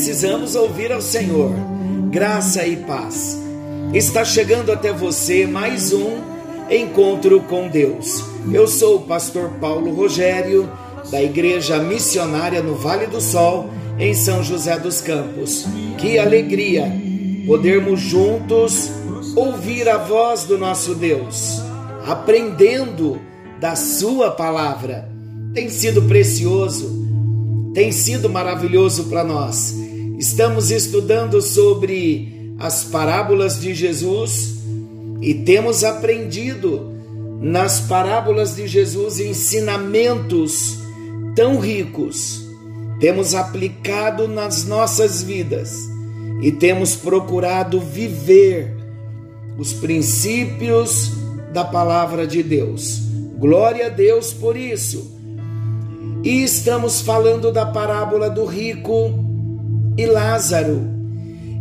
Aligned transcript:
Precisamos 0.00 0.54
ouvir 0.54 0.90
ao 0.90 1.02
Senhor. 1.02 1.52
Graça 2.10 2.66
e 2.66 2.74
paz. 2.74 3.38
Está 3.92 4.24
chegando 4.24 4.72
até 4.72 4.94
você 4.94 5.46
mais 5.46 5.92
um 5.92 6.22
encontro 6.70 7.38
com 7.42 7.68
Deus. 7.68 8.24
Eu 8.50 8.66
sou 8.66 8.96
o 8.96 9.00
pastor 9.02 9.50
Paulo 9.60 9.92
Rogério, 9.92 10.72
da 11.10 11.22
Igreja 11.22 11.78
Missionária 11.80 12.62
no 12.62 12.76
Vale 12.76 13.08
do 13.08 13.20
Sol, 13.20 13.68
em 13.98 14.14
São 14.14 14.42
José 14.42 14.78
dos 14.78 15.02
Campos. 15.02 15.66
Que 15.98 16.18
alegria 16.18 16.90
podermos 17.46 18.00
juntos 18.00 18.90
ouvir 19.36 19.86
a 19.86 19.98
voz 19.98 20.44
do 20.44 20.56
nosso 20.56 20.94
Deus, 20.94 21.60
aprendendo 22.06 23.20
da 23.60 23.76
Sua 23.76 24.30
palavra. 24.30 25.10
Tem 25.52 25.68
sido 25.68 26.00
precioso 26.00 27.00
tem 27.72 27.92
sido 27.92 28.28
maravilhoso 28.28 29.04
para 29.04 29.22
nós. 29.22 29.79
Estamos 30.20 30.70
estudando 30.70 31.40
sobre 31.40 32.54
as 32.58 32.84
parábolas 32.84 33.58
de 33.58 33.72
Jesus 33.72 34.56
e 35.22 35.32
temos 35.32 35.82
aprendido 35.82 36.92
nas 37.40 37.80
parábolas 37.80 38.54
de 38.54 38.68
Jesus 38.68 39.18
ensinamentos 39.18 40.76
tão 41.34 41.58
ricos. 41.58 42.46
Temos 43.00 43.34
aplicado 43.34 44.28
nas 44.28 44.66
nossas 44.66 45.22
vidas 45.22 45.88
e 46.42 46.52
temos 46.52 46.94
procurado 46.94 47.80
viver 47.80 48.76
os 49.56 49.72
princípios 49.72 51.12
da 51.50 51.64
palavra 51.64 52.26
de 52.26 52.42
Deus. 52.42 53.00
Glória 53.38 53.86
a 53.86 53.88
Deus 53.88 54.34
por 54.34 54.54
isso. 54.54 55.18
E 56.22 56.42
estamos 56.42 57.00
falando 57.00 57.50
da 57.50 57.64
parábola 57.64 58.28
do 58.28 58.44
rico 58.44 59.29
e 59.96 60.06
Lázaro. 60.06 60.80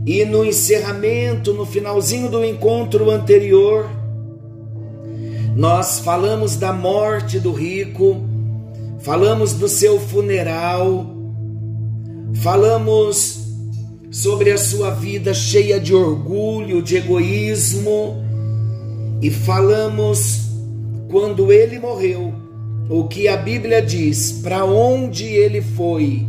E 0.06 0.26
no 0.26 0.46
encerramento, 0.46 1.54
no 1.54 1.66
finalzinho 1.66 2.30
do 2.30 2.44
encontro 2.44 3.10
anterior, 3.10 3.90
nós 5.56 6.00
falamos 6.00 6.56
da 6.56 6.72
morte 6.72 7.40
do 7.40 7.52
rico, 7.52 8.24
falamos 9.00 9.54
do 9.54 9.68
seu 9.68 10.00
funeral, 10.00 11.06
falamos 12.36 13.40
sobre 14.10 14.52
a 14.52 14.58
sua 14.58 14.92
vida 14.92 15.34
cheia 15.34 15.80
de 15.80 15.94
orgulho, 15.94 16.82
de 16.82 16.98
egoísmo, 16.98 18.24
e 19.22 19.30
falamos 19.30 20.50
quando 21.10 21.52
ele 21.52 21.78
morreu 21.78 22.34
o 22.90 23.08
que 23.08 23.28
a 23.28 23.38
Bíblia 23.38 23.82
diz, 23.82 24.32
para 24.42 24.66
onde 24.66 25.26
ele 25.26 25.62
foi? 25.62 26.26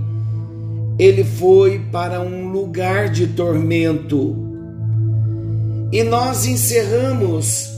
Ele 1.01 1.25
foi 1.25 1.79
para 1.91 2.20
um 2.20 2.48
lugar 2.48 3.09
de 3.09 3.29
tormento. 3.29 4.37
E 5.91 6.03
nós 6.03 6.47
encerramos 6.47 7.71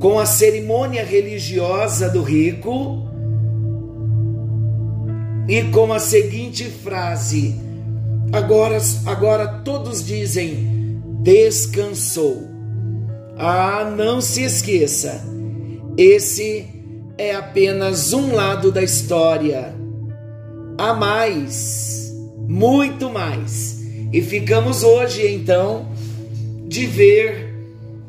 com 0.00 0.18
a 0.18 0.26
cerimônia 0.26 1.04
religiosa 1.04 2.08
do 2.08 2.22
rico 2.22 3.08
e 5.48 5.62
com 5.70 5.92
a 5.92 5.98
seguinte 5.98 6.64
frase: 6.64 7.54
agora, 8.32 8.78
agora 9.06 9.46
todos 9.64 10.04
dizem, 10.04 11.00
descansou. 11.22 12.48
Ah, 13.38 13.90
não 13.96 14.20
se 14.20 14.42
esqueça 14.42 15.28
esse 15.98 16.64
é 17.18 17.34
apenas 17.34 18.12
um 18.12 18.32
lado 18.32 18.70
da 18.70 18.84
história. 18.84 19.74
Há 20.78 20.94
mais, 20.94 22.10
muito 22.48 23.10
mais. 23.10 23.82
E 24.12 24.22
ficamos 24.22 24.82
hoje 24.82 25.26
então 25.26 25.88
de 26.66 26.86
ver 26.86 27.52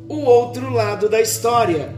o 0.07 0.19
outro 0.19 0.71
lado 0.71 1.09
da 1.09 1.19
história. 1.19 1.93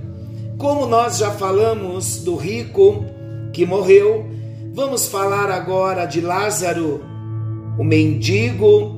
Como 0.58 0.88
nós 0.88 1.18
já 1.18 1.30
falamos 1.32 2.24
do 2.24 2.36
rico 2.36 3.06
que 3.54 3.66
morreu, 3.66 4.26
vamos 4.74 5.08
falar 5.08 5.52
agora 5.52 6.06
de 6.06 6.22
Lázaro, 6.22 7.02
o 7.78 7.84
mendigo 7.84 8.96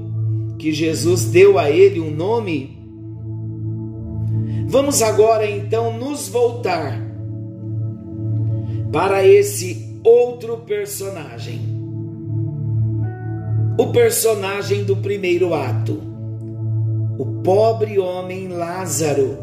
que 0.60 0.72
Jesus 0.72 1.26
deu 1.26 1.58
a 1.58 1.70
ele 1.70 2.00
um 2.00 2.12
nome 2.12 2.84
Vamos 4.74 5.04
agora 5.04 5.48
então 5.48 5.96
nos 6.00 6.28
voltar 6.28 7.00
para 8.92 9.24
esse 9.24 9.83
outro 10.04 10.58
personagem. 10.58 11.62
O 13.80 13.88
personagem 13.88 14.84
do 14.84 14.98
primeiro 14.98 15.54
ato. 15.54 16.02
O 17.18 17.42
pobre 17.44 17.98
homem 17.98 18.50
Lázaro. 18.50 19.38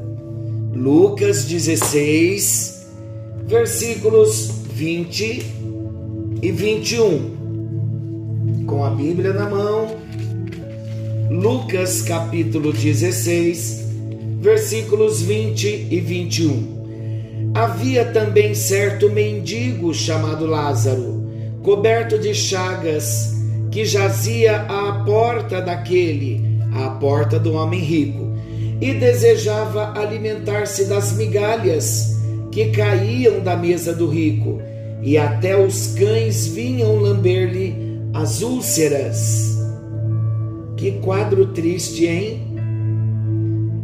Lucas 0.75 1.47
16, 1.47 2.87
versículos 3.47 4.51
20 4.73 5.43
e 6.43 6.53
21. 6.53 7.41
Com 8.67 8.85
a 8.85 8.91
Bíblia 8.91 9.33
na 9.33 9.49
mão, 9.49 9.97
Lucas 11.31 12.03
capítulo 12.03 12.73
16, 12.73 13.85
versículos 14.41 15.23
20 15.23 15.89
e 15.91 16.01
21. 16.01 16.80
Havia 17.55 18.05
também 18.05 18.55
certo 18.55 19.11
mendigo 19.11 19.93
chamado 19.93 20.47
Lázaro, 20.47 21.25
coberto 21.63 22.17
de 22.17 22.33
chagas, 22.33 23.35
que 23.73 23.85
jazia 23.85 24.63
à 24.63 24.93
porta 25.05 25.61
daquele, 25.61 26.41
à 26.73 26.91
porta 26.91 27.41
do 27.41 27.55
homem 27.55 27.81
rico, 27.81 28.31
e 28.81 28.95
desejava 28.95 29.99
alimentar-se 29.99 30.85
das 30.85 31.13
migalhas 31.13 32.17
que 32.53 32.71
caíam 32.71 33.41
da 33.41 33.57
mesa 33.57 33.93
do 33.93 34.09
rico, 34.09 34.61
e 35.03 35.19
até 35.19 35.57
os 35.57 35.89
cães 35.95 36.47
vinham 36.47 36.97
lamber-lhe 36.97 37.75
as 38.15 38.43
úlceras. 38.43 39.59
Que 40.77 40.93
quadro 40.93 41.47
triste, 41.47 42.07
hein? 42.07 42.47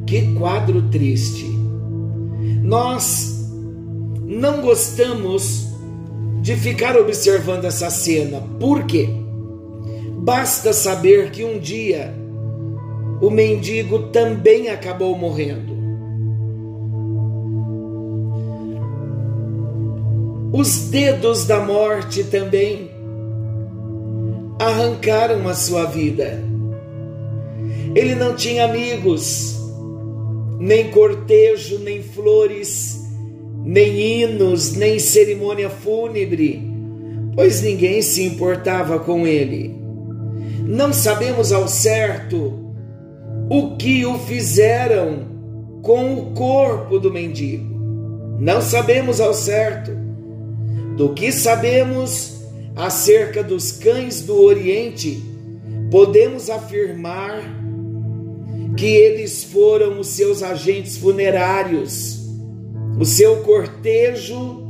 Que 0.07 0.35
quadro 0.35 0.83
triste. 0.83 1.45
Nós 2.63 3.36
não 4.37 4.61
gostamos 4.61 5.67
de 6.43 6.55
ficar 6.57 6.95
observando 6.97 7.65
essa 7.65 7.89
cena. 7.89 8.43
Por 8.61 8.85
quê? 8.85 9.09
Basta 10.19 10.75
saber 10.75 11.31
que 11.31 11.43
um 11.43 11.59
dia 11.59 12.15
o 13.23 13.31
mendigo 13.31 14.11
também 14.11 14.69
acabou 14.69 15.17
morrendo. 15.17 15.75
Os 20.53 20.91
dedos 20.91 21.47
da 21.47 21.61
morte 21.61 22.23
também 22.25 22.91
arrancaram 24.59 25.49
a 25.49 25.55
sua 25.55 25.87
vida. 25.87 26.43
Ele 27.95 28.15
não 28.15 28.35
tinha 28.35 28.67
amigos, 28.67 29.57
nem 30.59 30.91
cortejo, 30.91 31.79
nem 31.79 32.03
flores, 32.03 33.06
nem 33.67 34.23
hinos, 34.23 34.77
nem 34.77 34.97
cerimônia 35.01 35.69
fúnebre, 35.69 36.63
pois 37.35 37.63
ninguém 37.63 38.01
se 38.01 38.23
importava 38.23 39.01
com 39.01 39.27
ele. 39.27 39.75
Não 40.65 40.93
sabemos 40.93 41.51
ao 41.51 41.67
certo 41.67 42.73
o 43.51 43.77
que 43.77 44.07
o 44.07 44.21
fizeram 44.21 45.27
com 45.83 46.15
o 46.15 46.33
corpo 46.33 47.01
do 47.01 47.13
mendigo. 47.13 47.75
Não 48.39 48.63
sabemos 48.63 49.21
ao 49.21 49.35
certo. 49.35 49.91
Do 50.97 51.13
que 51.13 51.33
sabemos 51.33 52.45
acerca 52.77 53.43
dos 53.43 53.73
cães 53.73 54.23
do 54.23 54.41
Oriente, 54.41 55.21
podemos 55.91 56.49
afirmar 56.49 57.43
que 58.77 58.87
eles 58.87 59.43
foram 59.43 59.99
os 59.99 60.07
seus 60.07 60.41
agentes 60.41 60.97
funerários, 60.97 62.26
o 62.99 63.05
seu 63.05 63.43
cortejo 63.43 64.65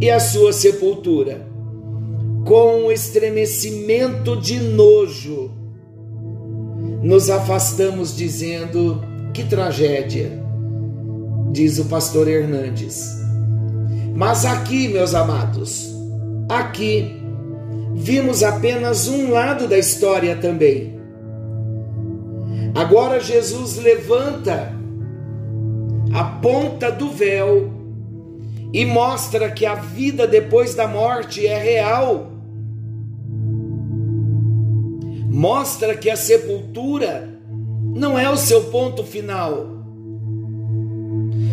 e 0.00 0.10
a 0.10 0.20
sua 0.20 0.52
sepultura. 0.52 1.46
Com 2.44 2.86
um 2.86 2.90
estremecimento 2.90 4.36
de 4.40 4.58
nojo, 4.58 5.50
nos 7.02 7.28
afastamos 7.28 8.16
dizendo: 8.16 9.02
que 9.34 9.44
tragédia, 9.44 10.30
diz 11.52 11.78
o 11.78 11.84
pastor 11.86 12.28
Hernandes. 12.28 13.18
Mas 14.14 14.44
aqui, 14.44 14.88
meus 14.88 15.14
amados, 15.14 15.94
aqui 16.48 17.20
vimos 17.94 18.42
apenas 18.42 19.08
um 19.08 19.30
lado 19.30 19.68
da 19.68 19.78
história 19.78 20.36
também 20.36 20.98
Agora 22.78 23.18
Jesus 23.18 23.76
levanta 23.76 24.72
a 26.18 26.24
ponta 26.24 26.90
do 26.90 27.10
véu 27.10 27.70
e 28.72 28.84
mostra 28.84 29.52
que 29.52 29.64
a 29.64 29.76
vida 29.76 30.26
depois 30.26 30.74
da 30.74 30.88
morte 30.88 31.46
é 31.46 31.56
real. 31.56 32.32
Mostra 35.30 35.96
que 35.96 36.10
a 36.10 36.16
sepultura 36.16 37.38
não 37.94 38.18
é 38.18 38.28
o 38.28 38.36
seu 38.36 38.64
ponto 38.64 39.04
final. 39.04 39.68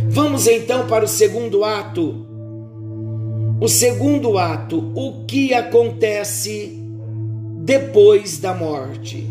Vamos 0.10 0.48
então 0.48 0.88
para 0.88 1.06
o 1.06 1.08
segundo 1.08 1.64
ato. 1.64 2.26
O 3.62 3.68
segundo 3.68 4.36
ato, 4.40 4.92
o 4.96 5.26
que 5.28 5.54
acontece 5.54 6.76
depois 7.60 8.40
da 8.40 8.56
morte. 8.56 9.30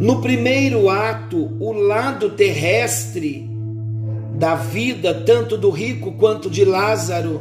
No 0.00 0.22
primeiro 0.22 0.88
ato, 0.88 1.54
o 1.60 1.72
lado 1.72 2.30
terrestre 2.30 3.55
da 4.36 4.54
vida, 4.54 5.14
tanto 5.14 5.56
do 5.56 5.70
rico 5.70 6.12
quanto 6.12 6.50
de 6.50 6.64
Lázaro, 6.64 7.40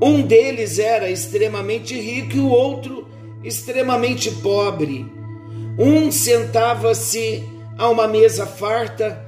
um 0.00 0.22
deles 0.22 0.78
era 0.78 1.10
extremamente 1.10 2.00
rico 2.00 2.36
e 2.36 2.40
o 2.40 2.48
outro 2.48 3.08
extremamente 3.42 4.30
pobre. 4.30 5.04
Um 5.78 6.12
sentava-se 6.12 7.44
a 7.76 7.88
uma 7.88 8.06
mesa 8.06 8.46
farta, 8.46 9.20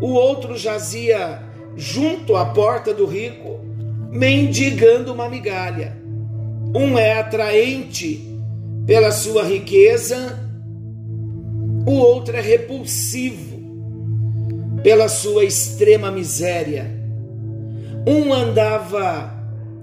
o 0.00 0.12
outro 0.12 0.56
jazia 0.56 1.42
junto 1.76 2.34
à 2.34 2.46
porta 2.46 2.94
do 2.94 3.04
rico, 3.04 3.60
mendigando 4.10 5.12
uma 5.12 5.28
migalha. 5.28 5.96
Um 6.74 6.98
é 6.98 7.18
atraente 7.18 8.26
pela 8.86 9.12
sua 9.12 9.44
riqueza, 9.44 10.40
o 11.86 11.92
outro 11.92 12.36
é 12.36 12.40
repulsivo 12.40 13.45
pela 14.86 15.08
sua 15.08 15.44
extrema 15.44 16.12
miséria. 16.12 16.88
Um 18.06 18.32
andava 18.32 19.34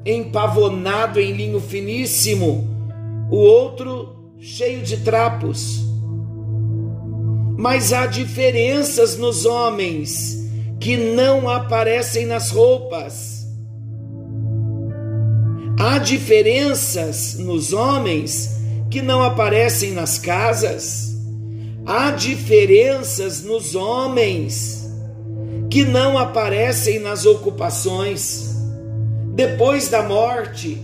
empavonado 0.05 1.19
em 1.19 1.33
linho 1.33 1.59
finíssimo, 1.59 2.65
o 3.29 3.35
outro 3.35 4.31
cheio 4.39 4.81
de 4.81 4.95
trapos. 4.95 5.81
Mas 7.57 7.91
há 7.91 8.05
diferenças 8.05 9.17
nos 9.17 9.45
homens 9.45 10.49
que 10.79 10.95
não 10.95 11.49
aparecem 11.49 12.25
nas 12.25 12.49
roupas. 12.49 13.45
Há 15.77 15.97
diferenças 15.97 17.37
nos 17.37 17.73
homens 17.73 18.55
que 18.89 19.01
não 19.01 19.21
aparecem 19.21 19.91
nas 19.91 20.17
casas. 20.17 21.13
Há 21.85 22.11
diferenças 22.11 23.43
nos 23.43 23.75
homens 23.75 24.82
que 25.73 25.83
não 25.83 26.19
aparecem 26.19 26.99
nas 26.99 27.25
ocupações. 27.25 28.55
Depois 29.33 29.89
da 29.89 30.03
morte, 30.03 30.79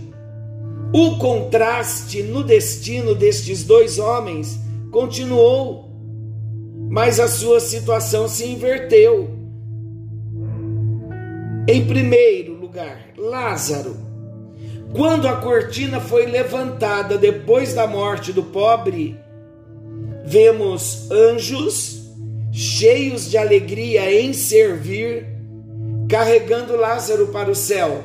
o 0.92 1.16
contraste 1.16 2.24
no 2.24 2.42
destino 2.42 3.14
destes 3.14 3.62
dois 3.62 4.00
homens 4.00 4.58
continuou, 4.90 5.88
mas 6.90 7.20
a 7.20 7.28
sua 7.28 7.60
situação 7.60 8.26
se 8.26 8.44
inverteu. 8.44 9.30
Em 11.68 11.86
primeiro 11.86 12.54
lugar, 12.54 13.10
Lázaro 13.16 14.10
quando 14.92 15.28
a 15.28 15.36
cortina 15.36 16.00
foi 16.00 16.26
levantada 16.26 17.16
depois 17.16 17.74
da 17.74 17.86
morte 17.86 18.32
do 18.32 18.42
pobre, 18.42 19.16
vemos 20.24 21.08
anjos 21.12 21.99
cheios 22.52 23.30
de 23.30 23.38
alegria 23.38 24.12
em 24.12 24.32
servir, 24.32 25.26
carregando 26.08 26.76
Lázaro 26.76 27.28
para 27.28 27.50
o 27.50 27.54
céu. 27.54 28.04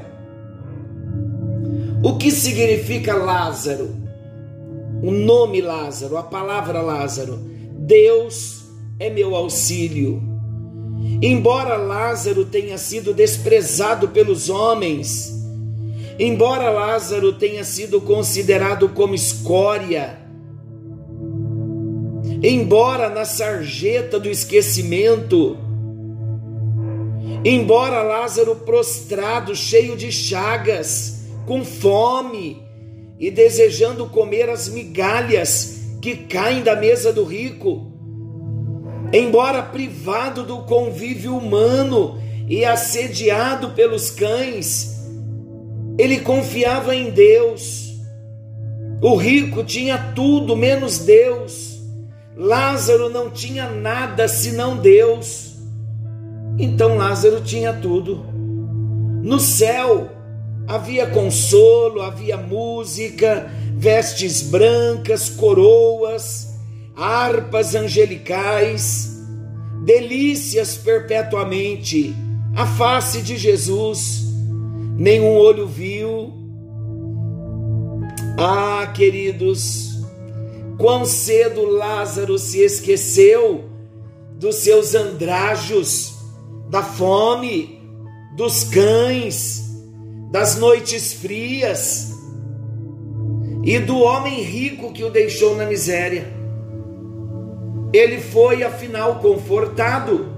O 2.03 2.17
que 2.17 2.31
significa 2.31 3.15
Lázaro? 3.15 3.95
O 5.01 5.11
nome 5.11 5.61
Lázaro, 5.61 6.17
a 6.17 6.23
palavra 6.23 6.81
Lázaro. 6.81 7.39
Deus 7.77 8.65
é 8.99 9.09
meu 9.09 9.35
auxílio. 9.35 10.21
Embora 11.21 11.77
Lázaro 11.77 12.45
tenha 12.45 12.77
sido 12.77 13.13
desprezado 13.13 14.09
pelos 14.09 14.49
homens, 14.49 15.35
Embora 16.17 16.69
Lázaro 16.69 17.33
tenha 17.33 17.65
sido 17.65 17.99
considerado 17.99 18.87
como 18.89 19.13
escória, 19.13 20.17
embora 22.47 23.09
na 23.09 23.25
sarjeta 23.25 24.19
do 24.19 24.29
esquecimento, 24.29 25.57
embora 27.43 28.03
Lázaro 28.03 28.57
prostrado, 28.57 29.55
cheio 29.55 29.97
de 29.97 30.11
chagas, 30.11 31.23
com 31.47 31.65
fome 31.65 32.61
e 33.19 33.31
desejando 33.31 34.07
comer 34.09 34.47
as 34.47 34.69
migalhas 34.69 35.97
que 35.99 36.15
caem 36.17 36.61
da 36.61 36.75
mesa 36.75 37.11
do 37.11 37.23
rico, 37.23 37.91
embora 39.11 39.63
privado 39.63 40.43
do 40.43 40.59
convívio 40.65 41.35
humano 41.35 42.21
e 42.47 42.63
assediado 42.63 43.71
pelos 43.71 44.11
cães, 44.11 45.03
ele 45.97 46.19
confiava 46.19 46.95
em 46.95 47.09
Deus. 47.09 47.95
O 49.01 49.15
rico 49.15 49.63
tinha 49.63 49.97
tudo 50.13 50.55
menos 50.55 50.99
Deus. 50.99 51.74
Lázaro 52.35 53.09
não 53.09 53.29
tinha 53.29 53.69
nada 53.69 54.27
senão 54.27 54.77
Deus. 54.77 55.55
Então 56.57 56.97
Lázaro 56.97 57.41
tinha 57.41 57.73
tudo. 57.73 58.25
No 59.23 59.39
céu 59.39 60.09
havia 60.67 61.07
consolo, 61.07 62.01
havia 62.01 62.37
música, 62.37 63.49
vestes 63.75 64.41
brancas, 64.41 65.29
coroas, 65.29 66.55
harpas 66.95 67.75
angelicais, 67.75 69.21
delícias 69.83 70.75
perpetuamente, 70.77 72.15
a 72.55 72.65
face 72.65 73.21
de 73.21 73.37
Jesus 73.37 74.25
nenhum 74.97 75.37
olho 75.37 75.67
viu. 75.67 76.33
Ah, 78.37 78.87
queridos, 78.93 79.94
quão 80.77 81.05
cedo 81.05 81.65
Lázaro 81.65 82.37
se 82.37 82.59
esqueceu 82.59 83.65
dos 84.33 84.57
seus 84.57 84.93
andrajos, 84.95 86.15
da 86.69 86.83
fome, 86.83 87.81
dos 88.35 88.63
cães, 88.65 89.63
das 90.31 90.57
noites 90.57 91.13
frias 91.13 92.13
e 93.63 93.79
do 93.79 93.97
homem 93.97 94.41
rico 94.41 94.91
que 94.91 95.03
o 95.03 95.09
deixou 95.09 95.55
na 95.55 95.65
miséria. 95.65 96.33
Ele 97.93 98.19
foi, 98.19 98.63
afinal, 98.63 99.19
confortado. 99.19 100.33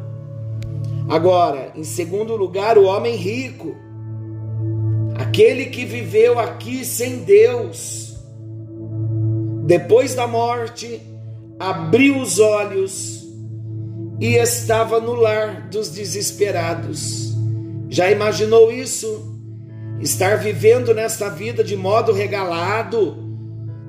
Agora, 1.09 1.71
em 1.75 1.83
segundo 1.83 2.35
lugar, 2.35 2.77
o 2.77 2.83
homem 2.83 3.15
rico 3.15 3.75
Aquele 5.17 5.65
que 5.65 5.83
viveu 5.83 6.37
aqui 6.37 6.85
sem 6.85 7.17
Deus, 7.17 8.06
depois 9.67 10.15
da 10.15 10.25
morte, 10.25 11.01
abriu 11.59 12.21
os 12.21 12.39
olhos 12.39 13.27
e 14.17 14.37
estava 14.37 15.01
no 15.01 15.13
lar 15.13 15.67
dos 15.69 15.89
desesperados. 15.89 17.35
Já 17.89 18.09
imaginou 18.09 18.71
isso? 18.71 19.37
Estar 19.99 20.37
vivendo 20.37 20.93
nesta 20.93 21.29
vida 21.29 21.65
de 21.65 21.75
modo 21.75 22.13
regalado, 22.13 23.17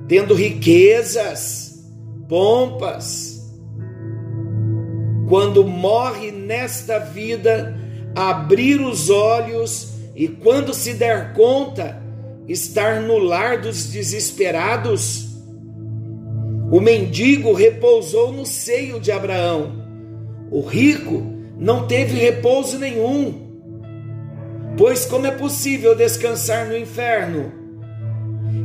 tendo 0.05 0.33
riquezas, 0.33 1.81
pompas. 2.27 3.41
Quando 5.29 5.65
morre 5.65 6.29
nesta 6.29 6.99
vida, 6.99 7.73
abrir 8.13 8.81
os 8.81 9.09
olhos 9.09 9.93
e 10.13 10.27
quando 10.27 10.73
se 10.73 10.93
der 10.93 11.31
conta, 11.31 12.03
estar 12.49 12.99
no 12.99 13.17
lar 13.17 13.61
dos 13.61 13.85
desesperados. 13.85 15.28
O 16.71 16.79
mendigo 16.79 17.51
repousou 17.53 18.31
no 18.31 18.45
seio 18.45 18.99
de 18.99 19.11
Abraão. 19.11 19.71
O 20.51 20.61
rico 20.61 21.23
não 21.57 21.87
teve 21.87 22.19
repouso 22.19 22.77
nenhum. 22.77 23.49
Pois 24.77 25.05
como 25.05 25.27
é 25.27 25.31
possível 25.31 25.95
descansar 25.95 26.67
no 26.67 26.77
inferno? 26.77 27.51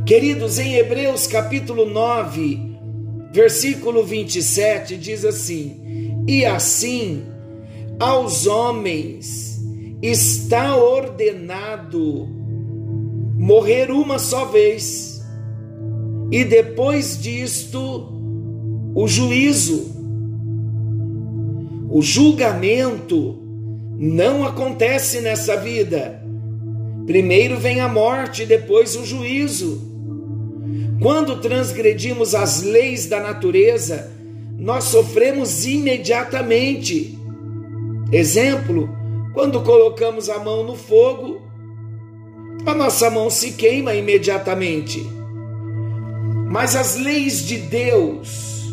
Queridos, 0.05 0.59
em 0.59 0.75
Hebreus 0.75 1.25
capítulo 1.25 1.85
9, 1.85 2.77
versículo 3.31 4.03
27 4.03 4.97
diz 4.97 5.25
assim: 5.25 6.23
E 6.27 6.45
assim 6.45 7.23
aos 7.99 8.45
homens 8.45 9.59
está 10.01 10.75
ordenado 10.77 12.27
morrer 13.35 13.91
uma 13.91 14.17
só 14.19 14.45
vez, 14.45 15.14
e 16.39 16.43
depois 16.43 17.21
disto, 17.21 18.07
o 18.93 19.07
juízo. 19.07 19.93
O 21.89 22.01
julgamento 22.01 23.37
não 23.97 24.45
acontece 24.45 25.21
nessa 25.21 25.55
vida, 25.55 26.25
Primeiro 27.05 27.59
vem 27.59 27.81
a 27.81 27.87
morte, 27.87 28.45
depois 28.45 28.95
o 28.95 29.05
juízo. 29.05 29.79
Quando 30.99 31.39
transgredimos 31.39 32.33
as 32.33 32.63
leis 32.63 33.05
da 33.05 33.19
natureza, 33.19 34.11
nós 34.57 34.85
sofremos 34.85 35.65
imediatamente. 35.65 37.15
Exemplo, 38.11 38.89
quando 39.33 39.61
colocamos 39.61 40.29
a 40.29 40.39
mão 40.39 40.63
no 40.63 40.75
fogo, 40.75 41.41
a 42.65 42.73
nossa 42.73 43.07
mão 43.11 43.29
se 43.29 43.51
queima 43.51 43.93
imediatamente. 43.93 45.14
Mas 46.45 46.75
as 46.75 46.95
leis 46.95 47.45
de 47.45 47.57
Deus, 47.57 48.63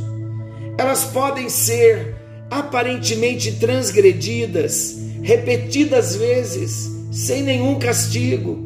elas 0.79 1.05
podem 1.05 1.49
ser 1.49 2.17
aparentemente 2.51 3.53
transgredidas 3.53 5.01
repetidas 5.23 6.17
vezes, 6.17 6.91
sem 7.11 7.43
nenhum 7.43 7.79
castigo. 7.79 8.59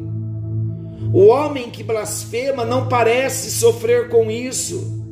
O 1.13 1.27
homem 1.27 1.69
que 1.69 1.83
blasfema 1.83 2.65
não 2.65 2.87
parece 2.87 3.51
sofrer 3.51 4.09
com 4.09 4.29
isso. 4.29 5.05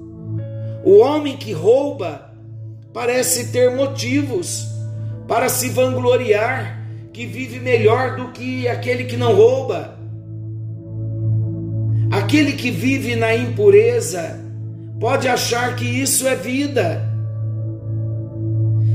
O 0.84 0.98
homem 0.98 1.38
que 1.38 1.54
rouba 1.54 2.34
parece 2.94 3.52
ter 3.52 3.76
motivos 3.76 4.68
para 5.28 5.50
se 5.50 5.70
vangloriar 5.70 6.84
que 7.14 7.26
vive 7.26 7.60
melhor 7.60 8.18
do 8.18 8.32
que 8.32 8.68
aquele 8.68 9.06
que 9.06 9.16
não 9.16 9.34
rouba. 9.34 9.95
Aquele 12.26 12.54
que 12.54 12.72
vive 12.72 13.16
na 13.16 13.36
impureza 13.36 14.44
pode 15.00 15.28
achar 15.28 15.76
que 15.76 15.86
isso 15.86 16.28
é 16.28 16.36
vida. 16.36 17.08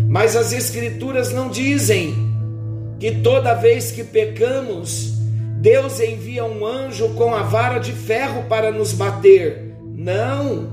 Mas 0.08 0.34
as 0.34 0.52
Escrituras 0.52 1.32
não 1.32 1.48
dizem 1.48 2.12
que 2.98 3.12
toda 3.12 3.54
vez 3.54 3.92
que 3.92 4.02
pecamos, 4.02 5.12
Deus 5.60 6.00
envia 6.00 6.44
um 6.44 6.66
anjo 6.66 7.10
com 7.10 7.32
a 7.32 7.44
vara 7.44 7.78
de 7.78 7.92
ferro 7.92 8.46
para 8.48 8.72
nos 8.72 8.92
bater. 8.92 9.76
Não. 9.94 10.68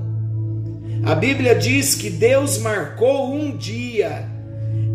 A 1.04 1.14
Bíblia 1.14 1.54
diz 1.54 1.94
que 1.94 2.10
Deus 2.10 2.58
marcou 2.58 3.32
um 3.32 3.56
dia 3.56 4.28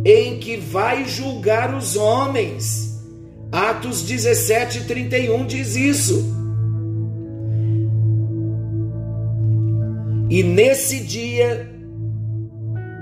em 0.03 0.37
que 0.37 0.57
vai 0.57 1.05
julgar 1.07 1.73
os 1.73 1.95
homens. 1.95 3.01
Atos 3.49 4.01
17, 4.01 4.83
31 4.83 5.45
diz 5.45 5.77
isso. 5.77 6.42
E 10.33 10.41
nesse 10.41 10.99
dia, 11.01 11.69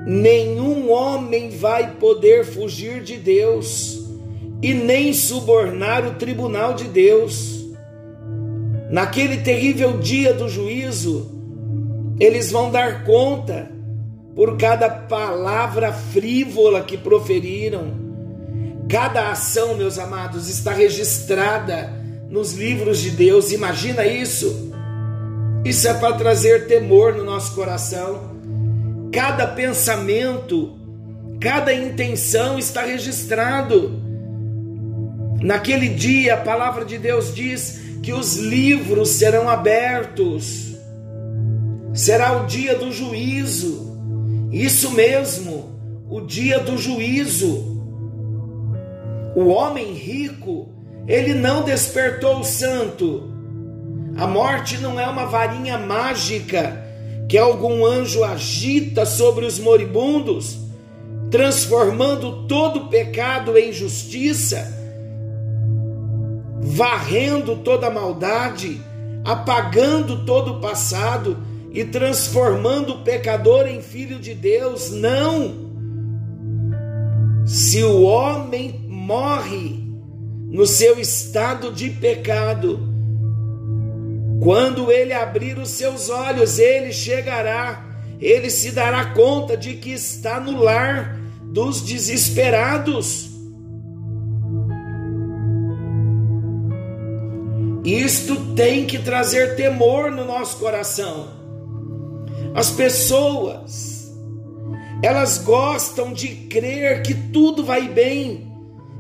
nenhum 0.06 0.92
homem 0.92 1.50
vai 1.50 1.92
poder 1.96 2.44
fugir 2.44 3.02
de 3.02 3.16
Deus 3.16 4.04
e 4.62 4.74
nem 4.74 5.14
subornar 5.14 6.06
o 6.06 6.16
tribunal 6.16 6.74
de 6.74 6.90
Deus. 6.90 7.66
Naquele 8.90 9.38
terrível 9.38 9.98
dia 9.98 10.34
do 10.34 10.50
juízo, 10.50 11.32
eles 12.20 12.52
vão 12.52 12.70
dar 12.70 13.06
conta 13.06 13.72
por 14.36 14.58
cada 14.58 14.90
palavra 14.90 15.94
frívola 15.94 16.82
que 16.84 16.98
proferiram. 16.98 17.94
Cada 18.90 19.32
ação, 19.32 19.76
meus 19.76 19.98
amados, 19.98 20.50
está 20.50 20.74
registrada 20.74 21.94
nos 22.30 22.52
livros 22.56 23.00
de 23.00 23.12
Deus. 23.12 23.54
Imagina 23.54 24.06
isso. 24.06 24.71
Isso 25.64 25.88
é 25.88 25.94
para 25.94 26.16
trazer 26.16 26.68
temor 26.68 27.14
no 27.14 27.24
nosso 27.24 27.54
coração. 27.54 28.32
Cada 29.12 29.46
pensamento, 29.46 30.76
cada 31.40 31.74
intenção 31.74 32.58
está 32.58 32.84
registrado. 32.84 34.02
Naquele 35.42 35.90
dia, 35.90 36.36
a 36.36 36.38
palavra 36.38 36.84
de 36.84 36.98
Deus 36.98 37.34
diz 37.34 37.80
que 38.02 38.12
os 38.12 38.38
livros 38.38 39.10
serão 39.10 39.48
abertos. 39.48 40.76
Será 41.94 42.42
o 42.42 42.46
dia 42.48 42.76
do 42.76 42.92
juízo. 42.92 43.98
Isso 44.52 44.92
mesmo, 44.92 45.80
o 46.10 46.22
dia 46.22 46.60
do 46.60 46.78
juízo. 46.78 47.72
O 49.36 49.46
homem 49.46 49.94
rico, 49.94 50.70
ele 51.08 51.34
não 51.34 51.64
despertou 51.64 52.40
o 52.40 52.44
santo. 52.44 53.31
A 54.22 54.28
morte 54.28 54.78
não 54.78 55.00
é 55.00 55.08
uma 55.08 55.26
varinha 55.26 55.78
mágica 55.80 56.86
que 57.28 57.38
algum 57.38 57.84
anjo 57.84 58.24
agita 58.24 59.06
sobre 59.06 59.46
os 59.46 59.58
moribundos, 59.58 60.60
transformando 61.32 62.46
todo 62.48 62.88
pecado 62.88 63.58
em 63.58 63.74
justiça 63.74 64.80
varrendo 66.62 67.58
toda 67.58 67.90
maldade, 67.90 68.80
apagando 69.26 70.26
todo 70.26 70.54
o 70.54 70.62
passado 70.62 71.38
e 71.72 71.84
transformando 71.84 72.94
o 72.94 73.04
pecador 73.04 73.68
em 73.68 73.82
filho 73.82 74.20
de 74.20 74.36
Deus. 74.36 74.92
Não! 74.92 75.72
Se 77.46 77.84
o 77.84 78.04
homem 78.04 78.86
morre 78.88 79.84
no 80.50 80.66
seu 80.68 81.00
estado 81.00 81.72
de 81.72 81.90
pecado, 81.90 82.91
quando 84.42 84.92
ele 84.92 85.14
abrir 85.14 85.60
os 85.60 85.70
seus 85.70 86.10
olhos, 86.10 86.58
ele 86.58 86.92
chegará, 86.92 87.86
ele 88.20 88.50
se 88.50 88.72
dará 88.72 89.06
conta 89.14 89.56
de 89.56 89.76
que 89.76 89.92
está 89.92 90.40
no 90.40 90.58
lar 90.64 91.16
dos 91.44 91.80
desesperados. 91.80 93.30
Isto 97.86 98.56
tem 98.56 98.88
que 98.88 98.98
trazer 98.98 99.56
temor 99.56 100.10
no 100.10 100.26
nosso 100.26 100.58
coração. 100.58 101.28
As 102.56 102.72
pessoas, 102.72 104.12
elas 105.04 105.38
gostam 105.38 106.14
de 106.14 106.30
crer 106.48 107.04
que 107.04 107.14
tudo 107.14 107.64
vai 107.64 107.88
bem 107.88 108.52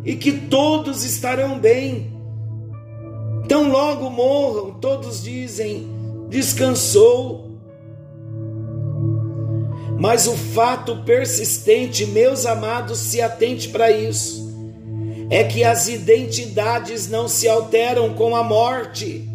e 0.06 0.16
que 0.16 0.34
todos 0.34 1.04
estarão 1.04 1.58
bem. 1.58 2.11
Tão 3.52 3.70
logo 3.70 4.10
morram, 4.10 4.72
todos 4.76 5.22
dizem: 5.22 5.86
descansou. 6.30 7.52
Mas 10.00 10.26
o 10.26 10.38
fato 10.38 11.04
persistente, 11.04 12.06
meus 12.06 12.46
amados, 12.46 12.98
se 12.98 13.22
atente 13.22 13.68
para 13.68 13.92
isso 13.92 14.50
é 15.30 15.44
que 15.44 15.66
as 15.66 15.90
identidades 15.90 17.10
não 17.10 17.28
se 17.28 17.46
alteram 17.50 18.14
com 18.14 18.38
a 18.38 18.42
morte. 18.42 19.30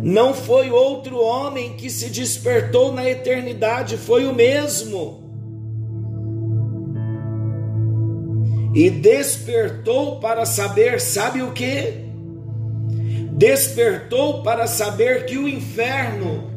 Não 0.00 0.32
foi 0.32 0.70
outro 0.70 1.20
homem 1.20 1.74
que 1.76 1.90
se 1.90 2.08
despertou 2.08 2.90
na 2.90 3.06
eternidade, 3.06 3.98
foi 3.98 4.24
o 4.24 4.34
mesmo. 4.34 5.30
E 8.74 8.88
despertou 8.88 10.20
para 10.20 10.46
saber, 10.46 11.02
sabe 11.02 11.42
o 11.42 11.52
que? 11.52 12.11
Despertou 13.32 14.42
para 14.42 14.66
saber 14.66 15.24
que 15.26 15.38
o 15.38 15.48
inferno 15.48 16.50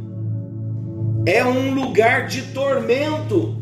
é 1.26 1.44
um 1.44 1.74
lugar 1.74 2.28
de 2.28 2.42
tormento. 2.54 3.56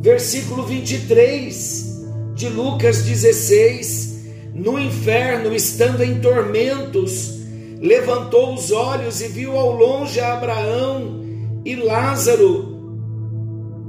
Versículo 0.00 0.64
23 0.64 1.92
de 2.34 2.48
Lucas 2.48 3.02
16, 3.02 4.26
no 4.54 4.78
inferno, 4.78 5.54
estando 5.54 6.02
em 6.02 6.20
tormentos, 6.20 7.38
levantou 7.78 8.54
os 8.54 8.72
olhos 8.72 9.20
e 9.20 9.28
viu 9.28 9.56
ao 9.56 9.70
longe 9.72 10.18
Abraão 10.18 11.22
e 11.64 11.76
Lázaro 11.76 12.72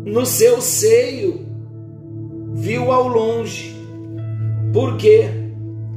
no 0.06 0.26
seu 0.26 0.62
seio. 0.62 1.46
Viu 2.54 2.92
ao 2.92 3.08
longe. 3.08 3.76
Por 4.72 4.98
quê? 4.98 5.28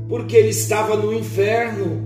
Porque 0.08 0.36
ele 0.36 0.48
estava 0.48 0.96
no 0.96 1.12
inferno. 1.12 2.05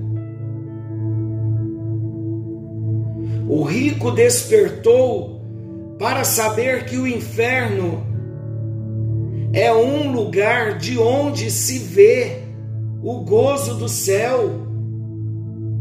O 3.53 3.65
rico 3.65 4.13
despertou 4.13 5.43
para 5.99 6.23
saber 6.23 6.85
que 6.85 6.97
o 6.97 7.05
inferno 7.05 8.07
é 9.53 9.75
um 9.75 10.13
lugar 10.13 10.79
de 10.79 10.97
onde 10.97 11.51
se 11.51 11.79
vê 11.79 12.45
o 13.03 13.25
gozo 13.25 13.75
do 13.75 13.89
céu. 13.89 14.53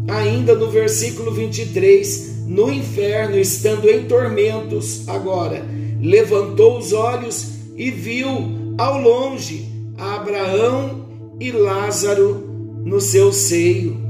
Ainda 0.08 0.56
no 0.56 0.72
versículo 0.72 1.32
23, 1.32 2.48
no 2.48 2.74
inferno, 2.74 3.38
estando 3.38 3.88
em 3.88 4.06
tormentos, 4.06 5.08
agora 5.08 5.64
levantou 6.02 6.80
os 6.80 6.92
olhos 6.92 7.50
e 7.78 7.92
viu 7.92 8.74
ao 8.80 9.00
longe 9.00 9.70
Abraão 9.96 11.06
e 11.40 11.52
Lázaro 11.52 12.50
no 12.84 13.00
seu 13.00 13.32
seio. 13.32 14.09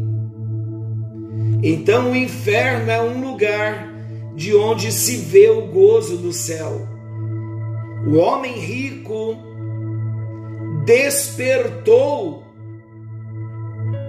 Então 1.61 2.11
o 2.11 2.15
inferno 2.15 2.89
é 2.89 3.01
um 3.01 3.21
lugar 3.21 3.93
de 4.35 4.55
onde 4.55 4.91
se 4.91 5.17
vê 5.17 5.49
o 5.49 5.67
gozo 5.67 6.17
do 6.17 6.31
céu. 6.31 6.87
O 8.07 8.15
homem 8.17 8.57
rico 8.57 9.35
despertou 10.85 12.43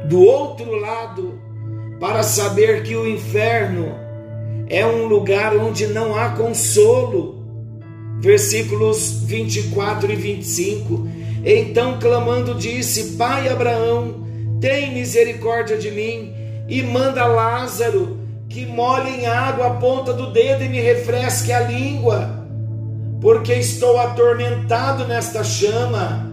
do 0.09 0.23
outro 0.23 0.77
lado 0.77 1.41
para 1.99 2.23
saber 2.23 2.85
que 2.85 2.95
o 2.95 3.07
inferno 3.07 3.95
é 4.69 4.87
um 4.87 5.07
lugar 5.07 5.57
onde 5.57 5.89
não 5.89 6.17
há 6.17 6.31
consolo. 6.31 7.41
Versículos 8.21 9.25
24 9.25 10.13
e 10.13 10.17
25. 10.17 11.09
Então, 11.45 11.99
clamando, 11.99 12.55
disse: 12.55 13.17
Pai 13.17 13.49
Abraão, 13.49 14.27
tem 14.61 14.95
misericórdia 14.95 15.77
de 15.77 15.91
mim 15.91 16.40
e 16.71 16.85
manda 16.85 17.27
Lázaro 17.27 18.21
que 18.49 18.65
molhe 18.65 19.11
em 19.11 19.27
água 19.27 19.67
a 19.67 19.71
ponta 19.75 20.13
do 20.13 20.33
dedo 20.33 20.65
e 20.65 20.69
me 20.69 20.81
refresque 20.81 21.53
a 21.53 21.61
língua, 21.61 22.47
porque 23.21 23.53
estou 23.55 23.99
atormentado 23.99 25.07
nesta 25.07 25.43
chama. 25.43 26.31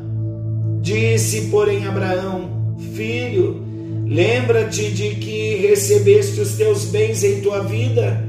Disse, 0.79 1.49
porém, 1.49 1.87
Abraão: 1.87 2.75
Filho, 2.93 3.63
lembra-te 4.05 4.91
de 4.91 5.15
que 5.15 5.55
recebeste 5.55 6.39
os 6.39 6.53
teus 6.53 6.85
bens 6.85 7.23
em 7.23 7.41
tua 7.41 7.63
vida, 7.63 8.23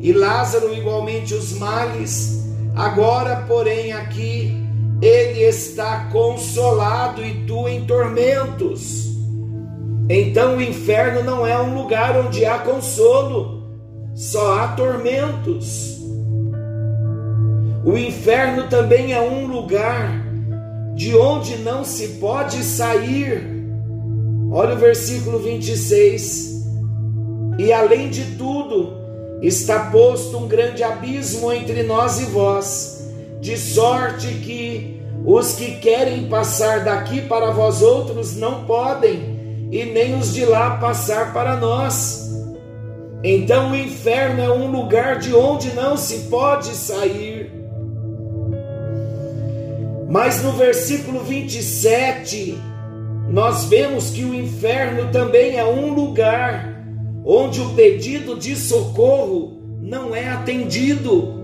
e 0.00 0.12
Lázaro 0.12 0.74
igualmente 0.74 1.34
os 1.34 1.52
males. 1.52 2.44
Agora, 2.74 3.44
porém, 3.48 3.92
aqui 3.92 4.56
ele 5.00 5.42
está 5.42 6.08
consolado 6.12 7.24
e 7.24 7.44
tu 7.46 7.68
em 7.68 7.84
tormentos. 7.84 9.07
Então 10.10 10.56
o 10.56 10.62
inferno 10.62 11.22
não 11.22 11.46
é 11.46 11.60
um 11.60 11.74
lugar 11.74 12.16
onde 12.16 12.46
há 12.46 12.58
consolo, 12.58 13.62
só 14.14 14.58
há 14.58 14.68
tormentos. 14.68 15.98
O 17.84 17.96
inferno 17.96 18.68
também 18.68 19.12
é 19.12 19.20
um 19.20 19.46
lugar 19.46 20.24
de 20.94 21.14
onde 21.14 21.58
não 21.58 21.84
se 21.84 22.08
pode 22.20 22.62
sair. 22.62 23.66
Olha 24.50 24.74
o 24.74 24.78
versículo 24.78 25.38
26. 25.40 26.64
E 27.58 27.70
além 27.70 28.08
de 28.08 28.36
tudo, 28.36 28.94
está 29.42 29.90
posto 29.90 30.38
um 30.38 30.48
grande 30.48 30.82
abismo 30.82 31.52
entre 31.52 31.82
nós 31.82 32.18
e 32.18 32.24
vós, 32.24 33.12
de 33.40 33.58
sorte 33.58 34.26
que 34.26 35.02
os 35.26 35.52
que 35.52 35.72
querem 35.76 36.28
passar 36.28 36.82
daqui 36.82 37.20
para 37.20 37.50
vós 37.50 37.82
outros 37.82 38.34
não 38.36 38.64
podem 38.64 39.27
e 39.70 39.84
nem 39.84 40.18
os 40.18 40.32
de 40.32 40.44
lá 40.44 40.76
passar 40.78 41.32
para 41.32 41.56
nós. 41.56 42.28
Então 43.22 43.72
o 43.72 43.76
inferno 43.76 44.40
é 44.40 44.50
um 44.50 44.70
lugar 44.70 45.18
de 45.18 45.34
onde 45.34 45.74
não 45.74 45.96
se 45.96 46.28
pode 46.28 46.68
sair. 46.68 47.52
Mas 50.08 50.42
no 50.42 50.52
versículo 50.52 51.20
27, 51.20 52.56
nós 53.28 53.64
vemos 53.64 54.10
que 54.10 54.24
o 54.24 54.34
inferno 54.34 55.10
também 55.12 55.56
é 55.56 55.64
um 55.64 55.92
lugar 55.92 56.82
onde 57.24 57.60
o 57.60 57.74
pedido 57.74 58.38
de 58.38 58.56
socorro 58.56 59.60
não 59.82 60.14
é 60.14 60.28
atendido. 60.28 61.34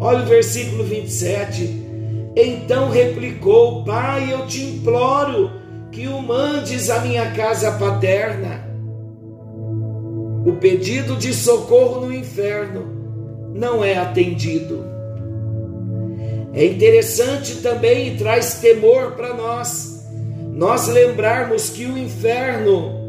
Olha 0.00 0.22
o 0.22 0.26
versículo 0.26 0.82
27. 0.82 2.32
Então 2.34 2.90
replicou: 2.90 3.84
Pai, 3.84 4.32
eu 4.32 4.46
te 4.46 4.62
imploro 4.62 5.61
que 5.92 6.08
o 6.08 6.22
mandes 6.22 6.88
à 6.88 7.00
minha 7.00 7.30
casa 7.32 7.72
paterna. 7.72 8.66
O 10.46 10.54
pedido 10.54 11.16
de 11.16 11.34
socorro 11.34 12.06
no 12.06 12.12
inferno 12.12 13.52
não 13.54 13.84
é 13.84 13.98
atendido. 13.98 14.82
É 16.54 16.64
interessante 16.64 17.56
também 17.56 18.08
e 18.08 18.16
traz 18.16 18.54
temor 18.54 19.12
para 19.12 19.34
nós, 19.34 20.04
nós 20.52 20.88
lembrarmos 20.88 21.70
que 21.70 21.86
o 21.86 21.96
inferno 21.96 23.00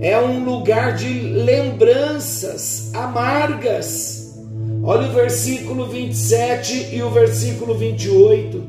é 0.00 0.18
um 0.18 0.44
lugar 0.44 0.94
de 0.94 1.20
lembranças 1.20 2.90
amargas. 2.94 4.38
Olha 4.82 5.08
o 5.08 5.12
versículo 5.12 5.86
27 5.86 6.94
e 6.94 7.02
o 7.02 7.10
versículo 7.10 7.74
28. 7.74 8.62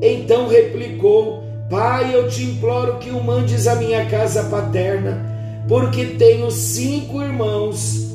Então 0.00 0.48
replicou: 0.48 1.41
Pai, 1.72 2.14
eu 2.14 2.28
te 2.28 2.42
imploro 2.42 2.98
que 2.98 3.08
o 3.08 3.24
mandes 3.24 3.66
à 3.66 3.74
minha 3.74 4.04
casa 4.04 4.44
paterna, 4.44 5.24
porque 5.66 6.04
tenho 6.04 6.50
cinco 6.50 7.22
irmãos, 7.22 8.12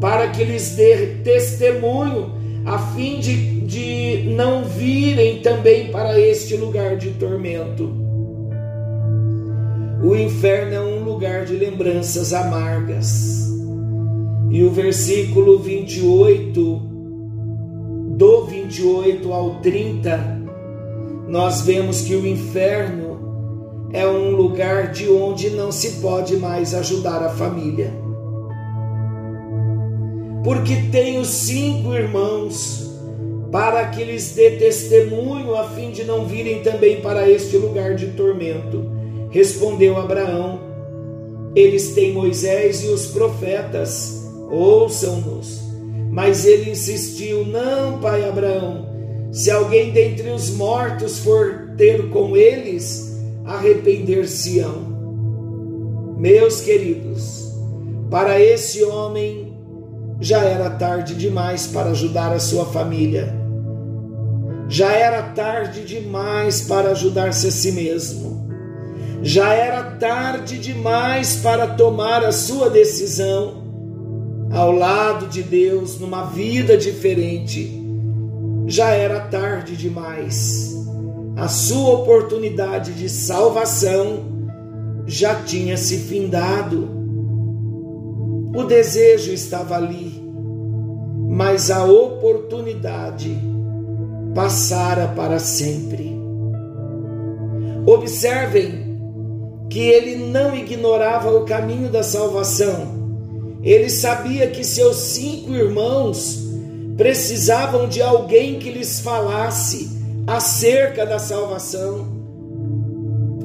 para 0.00 0.26
que 0.26 0.42
lhes 0.42 0.74
dê 0.74 1.18
testemunho, 1.22 2.32
a 2.64 2.78
fim 2.78 3.20
de, 3.20 3.60
de 3.60 4.34
não 4.34 4.64
virem 4.64 5.38
também 5.38 5.92
para 5.92 6.18
este 6.18 6.56
lugar 6.56 6.96
de 6.96 7.12
tormento. 7.12 7.94
O 10.02 10.16
inferno 10.16 10.74
é 10.74 10.80
um 10.80 11.04
lugar 11.04 11.44
de 11.44 11.54
lembranças 11.54 12.32
amargas. 12.32 13.46
E 14.50 14.64
o 14.64 14.70
versículo 14.72 15.60
28, 15.60 16.82
do 18.16 18.44
28 18.46 19.32
ao 19.32 19.60
30, 19.60 20.45
nós 21.26 21.62
vemos 21.62 22.02
que 22.02 22.14
o 22.14 22.26
inferno 22.26 23.88
é 23.92 24.06
um 24.06 24.30
lugar 24.30 24.92
de 24.92 25.08
onde 25.08 25.50
não 25.50 25.72
se 25.72 26.00
pode 26.00 26.36
mais 26.36 26.72
ajudar 26.74 27.22
a 27.22 27.30
família. 27.30 27.92
Porque 30.44 30.76
tenho 30.92 31.24
cinco 31.24 31.92
irmãos, 31.94 32.92
para 33.50 33.88
que 33.88 34.04
lhes 34.04 34.34
dê 34.34 34.52
testemunho, 34.52 35.56
a 35.56 35.64
fim 35.64 35.90
de 35.90 36.04
não 36.04 36.26
virem 36.26 36.62
também 36.62 37.00
para 37.00 37.28
este 37.28 37.56
lugar 37.56 37.96
de 37.96 38.08
tormento. 38.08 38.84
Respondeu 39.30 39.96
Abraão: 39.96 40.60
Eles 41.56 41.92
têm 41.92 42.12
Moisés 42.12 42.84
e 42.84 42.88
os 42.88 43.06
profetas, 43.06 44.30
ouçam-nos. 44.48 45.60
Mas 46.10 46.46
ele 46.46 46.70
insistiu: 46.70 47.44
Não, 47.44 47.98
pai 47.98 48.28
Abraão 48.28 48.95
se 49.36 49.50
alguém 49.50 49.90
dentre 49.90 50.30
os 50.30 50.48
mortos 50.48 51.18
for 51.18 51.72
ter 51.76 52.08
com 52.08 52.34
eles, 52.34 53.20
arrepender-se-ão. 53.44 56.16
Meus 56.16 56.62
queridos, 56.62 57.52
para 58.10 58.40
esse 58.40 58.82
homem 58.82 59.54
já 60.22 60.42
era 60.42 60.70
tarde 60.70 61.14
demais 61.14 61.66
para 61.66 61.90
ajudar 61.90 62.32
a 62.32 62.38
sua 62.38 62.64
família. 62.64 63.36
Já 64.70 64.92
era 64.92 65.22
tarde 65.22 65.84
demais 65.84 66.62
para 66.62 66.92
ajudar-se 66.92 67.48
a 67.48 67.50
si 67.50 67.72
mesmo. 67.72 68.48
Já 69.20 69.52
era 69.52 69.82
tarde 69.82 70.58
demais 70.58 71.36
para 71.42 71.66
tomar 71.66 72.24
a 72.24 72.32
sua 72.32 72.70
decisão 72.70 73.62
ao 74.50 74.72
lado 74.72 75.26
de 75.26 75.42
Deus 75.42 76.00
numa 76.00 76.24
vida 76.24 76.78
diferente 76.78 77.84
já 78.66 78.90
era 78.90 79.20
tarde 79.20 79.76
demais. 79.76 80.74
A 81.36 81.48
sua 81.48 81.94
oportunidade 82.00 82.94
de 82.94 83.08
salvação 83.08 84.24
já 85.06 85.34
tinha 85.42 85.76
se 85.76 85.98
findado. 85.98 86.88
O 88.54 88.64
desejo 88.64 89.32
estava 89.32 89.76
ali, 89.76 90.20
mas 91.28 91.70
a 91.70 91.84
oportunidade 91.84 93.38
passara 94.34 95.08
para 95.08 95.38
sempre. 95.38 96.16
Observem 97.86 98.86
que 99.70 99.80
ele 99.80 100.16
não 100.16 100.56
ignorava 100.56 101.30
o 101.30 101.44
caminho 101.44 101.88
da 101.90 102.02
salvação. 102.02 102.96
Ele 103.62 103.90
sabia 103.90 104.48
que 104.48 104.64
seus 104.64 104.96
cinco 104.96 105.52
irmãos 105.52 106.45
precisavam 106.96 107.88
de 107.88 108.00
alguém 108.00 108.58
que 108.58 108.70
lhes 108.70 109.00
falasse 109.00 109.90
acerca 110.26 111.04
da 111.04 111.18
salvação. 111.18 112.06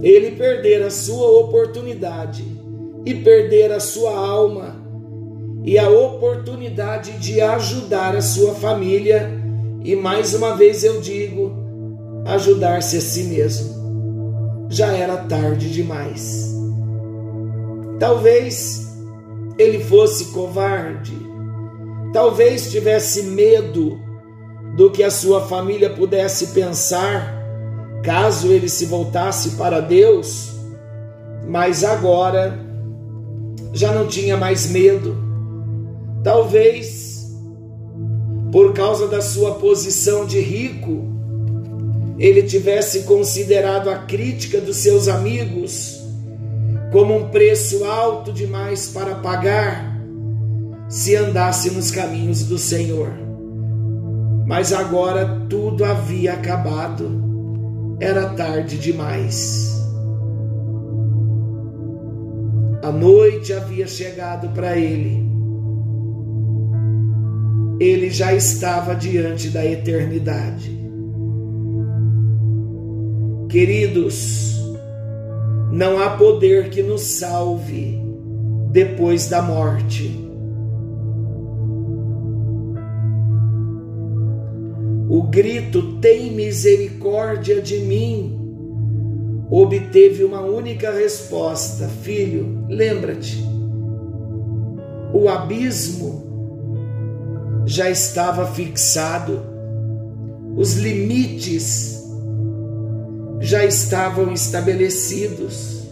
Ele 0.02 0.32
perdera 0.32 0.88
a 0.88 0.92
sua 0.92 1.40
oportunidade 1.40 2.46
e 3.06 3.14
perdera 3.14 3.76
a 3.76 3.80
sua 3.80 4.16
alma 4.16 4.76
e 5.64 5.78
a 5.78 5.90
oportunidade 5.90 7.12
de 7.20 7.40
ajudar 7.42 8.16
a 8.16 8.22
sua 8.22 8.56
família 8.56 9.30
e 9.84 9.96
mais 9.96 10.34
uma 10.34 10.56
vez 10.56 10.84
eu 10.84 11.02
digo, 11.02 11.52
ajudar-se 12.26 12.98
a 12.98 13.02
si 13.02 13.24
mesmo. 13.24 14.68
Já 14.70 14.94
era 14.94 15.18
tarde 15.18 15.70
demais. 15.72 16.56
Talvez 18.00 18.88
ele 19.58 19.84
fosse 19.84 20.26
covarde, 20.26 21.14
Talvez 22.14 22.72
tivesse 22.72 23.24
medo 23.24 24.00
do 24.76 24.90
que 24.92 25.04
a 25.04 25.12
sua 25.12 25.48
família 25.48 25.90
pudesse 25.90 26.48
pensar 26.48 27.40
caso 28.04 28.52
ele 28.52 28.68
se 28.68 28.86
voltasse 28.86 29.52
para 29.52 29.80
Deus, 29.80 30.52
mas 31.48 31.84
agora 31.84 32.58
já 33.74 33.94
não 33.94 34.08
tinha 34.08 34.36
mais 34.36 34.70
medo. 34.70 35.16
Talvez 36.24 37.12
por 38.52 38.74
causa 38.74 39.08
da 39.08 39.22
sua 39.22 39.56
posição 39.56 40.26
de 40.26 40.40
rico, 40.40 41.06
ele 42.20 42.44
tivesse 42.44 43.04
considerado 43.04 43.90
a 43.90 44.00
crítica 44.00 44.60
dos 44.60 44.78
seus 44.78 45.08
amigos 45.08 46.00
como 46.92 47.16
um 47.16 47.30
preço 47.30 47.86
alto 47.86 48.34
demais 48.34 48.90
para 48.90 49.16
pagar 49.16 49.91
se 50.92 51.16
andasse 51.16 51.72
nos 51.72 51.90
caminhos 51.90 52.44
do 52.44 52.58
Senhor. 52.58 53.14
Mas 54.46 54.74
agora 54.74 55.48
tudo 55.50 55.86
havia 55.86 56.34
acabado, 56.34 57.98
era 58.02 58.32
tarde 58.32 58.78
demais. 58.78 59.72
A 62.84 62.92
noite 62.92 63.54
havia 63.54 63.88
chegado 63.88 64.50
para 64.50 64.78
ele. 64.78 65.32
Ele 67.80 68.10
já 68.10 68.34
estava 68.34 68.94
diante 68.94 69.50
da 69.50 69.66
eternidade. 69.66 70.78
Queridos, 73.48 74.60
não 75.72 76.00
há 76.00 76.10
poder 76.18 76.70
que 76.70 76.84
nos 76.84 77.02
salve 77.02 77.98
depois 78.72 79.30
da 79.30 79.42
morte. 79.42 80.21
O 85.14 85.24
grito 85.24 85.98
tem 85.98 86.32
misericórdia 86.32 87.62
de 87.62 87.80
mim. 87.80 88.40
Obteve 89.50 90.24
uma 90.24 90.40
única 90.40 90.90
resposta: 90.90 91.90
Filho, 91.90 92.66
lembra-te, 92.70 93.44
o 95.14 95.28
abismo 95.28 96.24
já 97.66 97.90
estava 97.90 98.46
fixado, 98.46 99.42
os 100.56 100.76
limites 100.76 102.10
já 103.42 103.66
estavam 103.66 104.32
estabelecidos, 104.32 105.90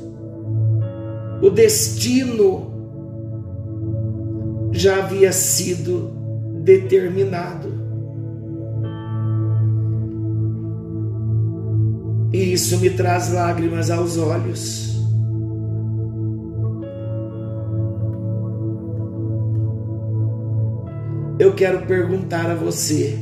o 1.44 1.50
destino 1.50 2.72
já 4.72 5.00
havia 5.04 5.34
sido 5.34 6.10
determinado. 6.64 7.69
E 12.40 12.54
isso 12.54 12.80
me 12.80 12.90
traz 12.90 13.34
lágrimas 13.34 13.92
aos 13.92 14.18
olhos. 14.18 14.98
Eu 21.38 21.54
quero 21.54 21.86
perguntar 21.86 22.50
a 22.50 22.56
você: 22.56 23.20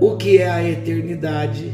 o 0.00 0.16
que 0.16 0.38
é 0.38 0.50
a 0.50 0.68
eternidade? 0.68 1.70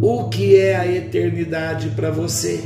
O 0.00 0.28
que 0.28 0.56
é 0.56 0.76
a 0.76 0.86
eternidade 0.86 1.90
para 1.90 2.12
você? 2.12 2.60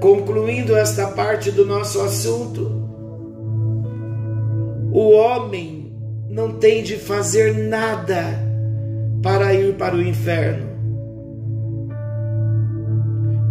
Concluindo 0.00 0.74
esta 0.74 1.08
parte 1.08 1.50
do 1.50 1.66
nosso 1.66 2.00
assunto, 2.00 2.72
o 4.90 5.10
homem 5.10 5.92
não 6.30 6.54
tem 6.54 6.82
de 6.82 6.96
fazer 6.96 7.52
nada 7.52 8.24
para 9.22 9.52
ir 9.52 9.74
para 9.74 9.94
o 9.94 10.02
inferno. 10.02 10.70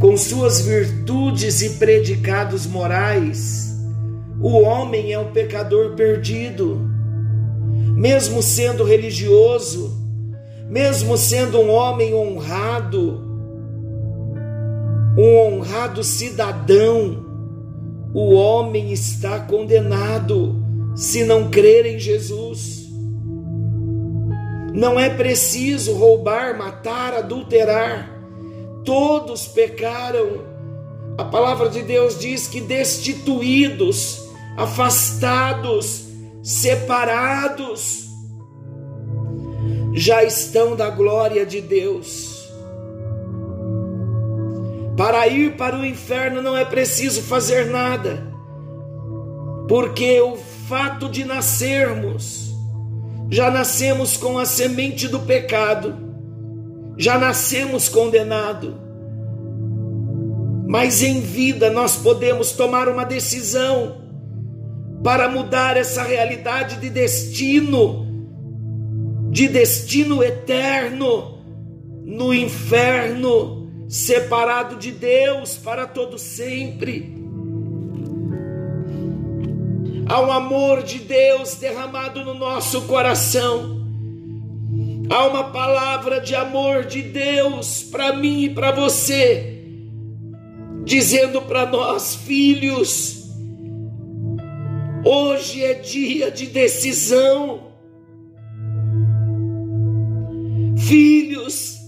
Com 0.01 0.17
suas 0.17 0.61
virtudes 0.61 1.61
e 1.61 1.71
predicados 1.71 2.65
morais, 2.65 3.69
o 4.41 4.61
homem 4.61 5.13
é 5.13 5.19
um 5.19 5.31
pecador 5.31 5.93
perdido. 5.95 6.81
Mesmo 7.95 8.41
sendo 8.41 8.83
religioso, 8.83 9.99
mesmo 10.67 11.15
sendo 11.15 11.59
um 11.59 11.69
homem 11.69 12.15
honrado, 12.15 13.28
um 15.21 15.37
honrado 15.37 16.01
cidadão, 16.01 17.25
o 18.13 18.33
homem 18.35 18.93
está 18.93 19.37
condenado 19.41 20.55
se 20.95 21.25
não 21.25 21.49
crer 21.49 21.85
em 21.85 21.99
Jesus. 21.99 22.87
Não 24.73 24.97
é 24.97 25.09
preciso 25.09 25.93
roubar, 25.93 26.57
matar, 26.57 27.13
adulterar. 27.13 28.17
Todos 28.85 29.45
pecaram. 29.45 30.47
A 31.17 31.25
palavra 31.25 31.67
de 31.67 31.81
Deus 31.81 32.17
diz 32.17 32.47
que 32.47 32.61
destituídos, 32.61 34.25
afastados, 34.55 36.05
separados, 36.41 38.07
já 39.93 40.23
estão 40.23 40.77
da 40.77 40.89
glória 40.89 41.45
de 41.45 41.59
Deus. 41.59 42.38
Para 44.99 45.29
ir 45.29 45.55
para 45.55 45.79
o 45.79 45.85
inferno 45.85 46.41
não 46.41 46.57
é 46.57 46.65
preciso 46.65 47.21
fazer 47.21 47.67
nada, 47.67 48.21
porque 49.65 50.19
o 50.19 50.35
fato 50.67 51.07
de 51.07 51.23
nascermos, 51.23 52.53
já 53.29 53.49
nascemos 53.49 54.17
com 54.17 54.37
a 54.37 54.43
semente 54.43 55.07
do 55.07 55.21
pecado, 55.21 55.95
já 56.97 57.17
nascemos 57.17 57.87
condenado. 57.87 58.77
Mas 60.67 61.01
em 61.01 61.21
vida 61.21 61.69
nós 61.69 61.95
podemos 61.95 62.51
tomar 62.51 62.89
uma 62.89 63.05
decisão 63.05 64.01
para 65.01 65.29
mudar 65.29 65.77
essa 65.77 66.03
realidade 66.03 66.75
de 66.75 66.89
destino, 66.89 68.05
de 69.31 69.47
destino 69.47 70.21
eterno 70.21 71.39
no 72.03 72.33
inferno 72.33 73.58
separado 73.89 74.75
de 74.75 74.91
Deus 74.91 75.57
para 75.57 75.87
todo 75.87 76.19
sempre. 76.19 77.17
Há 80.07 80.21
um 80.21 80.31
amor 80.31 80.83
de 80.83 80.99
Deus 80.99 81.55
derramado 81.55 82.23
no 82.23 82.35
nosso 82.35 82.83
coração. 82.83 83.79
Há 85.09 85.25
uma 85.25 85.45
palavra 85.45 86.21
de 86.21 86.35
amor 86.35 86.85
de 86.85 87.01
Deus 87.01 87.81
para 87.81 88.15
mim 88.15 88.43
e 88.43 88.49
para 88.49 88.71
você, 88.71 89.63
dizendo 90.83 91.41
para 91.41 91.65
nós, 91.65 92.13
filhos, 92.13 93.27
hoje 95.03 95.63
é 95.63 95.73
dia 95.73 96.29
de 96.29 96.45
decisão. 96.45 97.71
Filhos, 100.77 101.78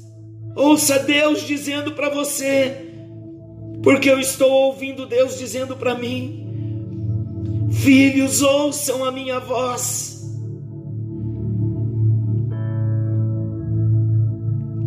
Ouça 0.55 0.99
Deus 0.99 1.41
dizendo 1.47 1.93
para 1.93 2.09
você, 2.09 2.91
porque 3.81 4.07
eu 4.09 4.19
estou 4.19 4.51
ouvindo 4.51 5.05
Deus 5.05 5.37
dizendo 5.37 5.77
para 5.77 5.95
mim: 5.95 7.69
Filhos, 7.71 8.41
ouçam 8.41 9.05
a 9.05 9.11
minha 9.11 9.39
voz. 9.39 10.09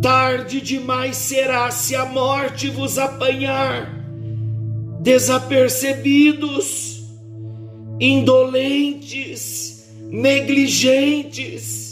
Tarde 0.01 0.59
demais 0.61 1.17
será 1.17 1.69
se 1.71 1.95
a 1.95 2.05
morte 2.05 2.69
vos 2.69 2.99
apanhar, 2.99 3.91
desapercebidos, 5.01 7.03
indolentes, 7.99 9.89
negligentes 10.11 11.84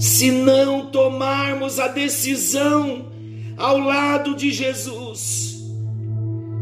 se 0.00 0.30
não 0.30 0.86
tomarmos 0.86 1.78
a 1.78 1.86
decisão 1.86 3.12
ao 3.58 3.78
lado 3.78 4.34
de 4.34 4.50
Jesus, 4.50 5.62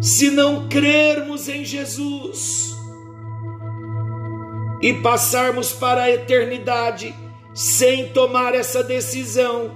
se 0.01 0.29
não 0.29 0.69
crermos 0.69 1.49
em 1.49 1.65
Jesus 1.65 2.77
e 4.83 4.93
passarmos 4.93 5.73
para 5.73 6.03
a 6.03 6.11
eternidade 6.11 7.15
sem 7.55 8.09
tomar 8.09 8.57
essa 8.57 8.83
decisão, 8.83 9.71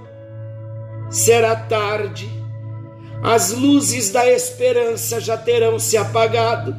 será 1.09 1.55
tarde, 1.55 2.29
as 3.23 3.53
luzes 3.53 4.09
da 4.09 4.29
esperança 4.29 5.21
já 5.21 5.37
terão 5.37 5.79
se 5.79 5.95
apagado. 5.95 6.75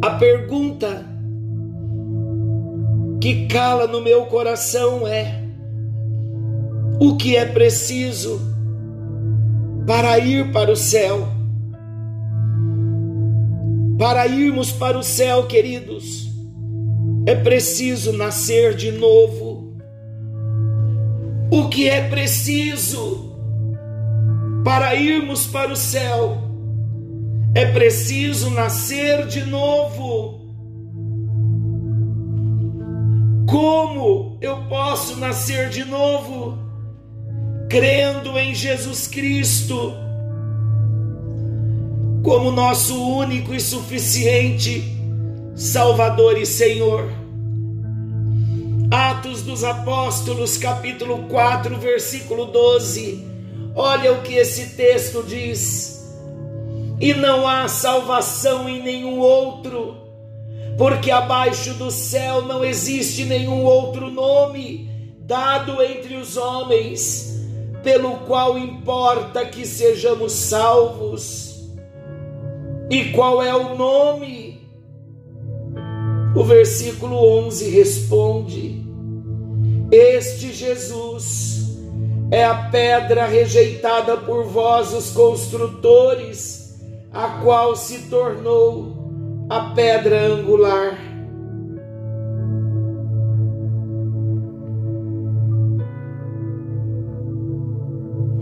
A 0.00 0.10
pergunta 0.12 1.15
que 3.26 3.48
cala 3.48 3.88
no 3.88 4.00
meu 4.00 4.26
coração 4.26 5.04
é: 5.04 5.42
o 7.00 7.16
que 7.16 7.36
é 7.36 7.44
preciso 7.44 8.40
para 9.84 10.16
ir 10.20 10.52
para 10.52 10.70
o 10.70 10.76
céu? 10.76 11.26
Para 13.98 14.28
irmos 14.28 14.70
para 14.70 14.96
o 14.96 15.02
céu, 15.02 15.48
queridos, 15.48 16.30
é 17.26 17.34
preciso 17.34 18.12
nascer 18.12 18.76
de 18.76 18.92
novo. 18.92 19.76
O 21.50 21.68
que 21.68 21.88
é 21.88 22.08
preciso 22.08 23.34
para 24.64 24.94
irmos 24.94 25.46
para 25.46 25.72
o 25.72 25.76
céu 25.76 26.38
É 27.54 27.66
preciso 27.72 28.50
nascer 28.50 29.26
de 29.26 29.44
novo. 29.44 30.45
Como 33.46 34.38
eu 34.40 34.64
posso 34.68 35.16
nascer 35.16 35.68
de 35.68 35.84
novo? 35.84 36.58
Crendo 37.68 38.38
em 38.38 38.54
Jesus 38.54 39.06
Cristo 39.06 39.94
como 42.22 42.50
nosso 42.50 43.00
único 43.00 43.54
e 43.54 43.60
suficiente 43.60 44.96
Salvador 45.54 46.36
e 46.36 46.44
Senhor. 46.44 47.08
Atos 48.90 49.42
dos 49.42 49.64
Apóstolos, 49.64 50.58
capítulo 50.58 51.28
4, 51.28 51.78
versículo 51.78 52.46
12. 52.46 53.24
Olha 53.74 54.12
o 54.12 54.22
que 54.22 54.34
esse 54.34 54.76
texto 54.76 55.22
diz. 55.22 56.04
E 57.00 57.14
não 57.14 57.46
há 57.46 57.68
salvação 57.68 58.68
em 58.68 58.82
nenhum 58.82 59.18
outro, 59.18 59.96
porque 60.76 61.10
abaixo 61.10 61.74
do 61.74 61.90
céu 61.90 62.42
não 62.42 62.64
existe 62.64 63.24
nenhum 63.24 63.64
outro 63.64 64.10
nome 64.10 64.90
dado 65.20 65.82
entre 65.82 66.16
os 66.16 66.36
homens, 66.36 67.42
pelo 67.82 68.18
qual 68.18 68.58
importa 68.58 69.44
que 69.44 69.66
sejamos 69.66 70.32
salvos. 70.32 71.64
E 72.90 73.06
qual 73.06 73.42
é 73.42 73.54
o 73.54 73.76
nome? 73.76 74.60
O 76.36 76.44
versículo 76.44 77.16
11 77.46 77.70
responde: 77.70 78.86
Este 79.90 80.52
Jesus 80.52 81.78
é 82.30 82.44
a 82.44 82.54
pedra 82.70 83.26
rejeitada 83.26 84.16
por 84.16 84.44
vós, 84.44 84.92
os 84.92 85.10
construtores, 85.10 86.78
a 87.12 87.40
qual 87.42 87.74
se 87.74 88.02
tornou 88.10 88.95
a 89.48 89.60
pedra 89.74 90.26
angular. 90.26 90.98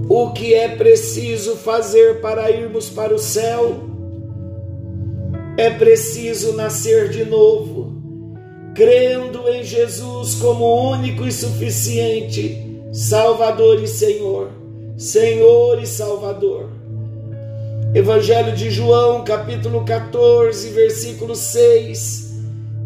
O 0.08 0.32
que 0.32 0.54
é 0.54 0.68
preciso 0.76 1.56
fazer 1.56 2.20
para 2.20 2.50
irmos 2.50 2.88
para 2.88 3.14
o 3.14 3.18
céu? 3.18 3.84
É 5.56 5.70
preciso 5.70 6.54
nascer 6.54 7.08
de 7.08 7.24
novo, 7.24 8.02
crendo 8.74 9.48
em 9.48 9.62
Jesus 9.62 10.34
como 10.34 10.90
único 10.90 11.24
e 11.26 11.32
suficiente 11.32 12.64
Salvador 12.92 13.82
e 13.82 13.88
Senhor, 13.88 14.50
Senhor 14.96 15.82
e 15.82 15.86
Salvador. 15.86 16.73
Evangelho 17.94 18.56
de 18.56 18.72
João, 18.72 19.22
capítulo 19.22 19.84
14, 19.84 20.68
versículo 20.70 21.36
6, 21.36 22.42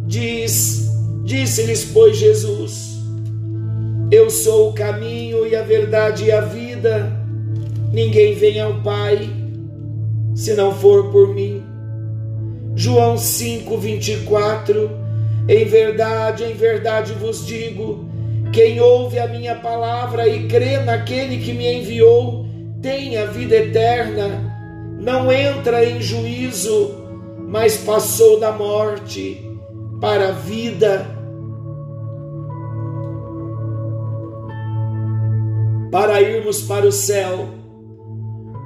diz: 0.07 0.87
Disse-lhes, 1.25 1.87
pois, 1.87 2.19
Jesus: 2.19 2.99
Eu 4.13 4.29
sou 4.29 4.69
o 4.69 4.75
caminho 4.75 5.47
e 5.47 5.57
a 5.57 5.63
verdade 5.63 6.27
e 6.27 6.31
a 6.31 6.43
vida, 6.43 7.11
ninguém 7.91 8.35
vem 8.35 8.61
ao 8.61 8.83
Pai 8.83 9.31
se 10.35 10.53
não 10.53 10.75
for 10.75 11.11
por 11.11 11.35
mim. 11.35 11.65
João 12.77 13.17
5, 13.17 13.79
24. 13.79 14.91
Em 15.49 15.65
verdade, 15.65 16.45
em 16.45 16.53
verdade 16.53 17.15
vos 17.15 17.47
digo: 17.47 18.05
quem 18.53 18.79
ouve 18.79 19.19
a 19.19 19.27
minha 19.27 19.55
palavra 19.55 20.29
e 20.29 20.47
crê 20.49 20.77
naquele 20.81 21.39
que 21.39 21.55
me 21.55 21.81
enviou, 21.81 22.47
tem 22.83 23.17
a 23.17 23.25
vida 23.25 23.57
eterna, 23.57 24.48
não 25.09 25.33
entra 25.33 25.87
em 25.87 26.03
juízo, 26.03 26.91
mas 27.49 27.79
passou 27.79 28.39
da 28.39 28.53
morte 28.53 29.43
para 29.99 30.29
a 30.29 30.33
vida. 30.33 31.17
Para 35.91 36.21
irmos 36.21 36.61
para 36.61 36.87
o 36.87 36.93
céu, 36.93 37.49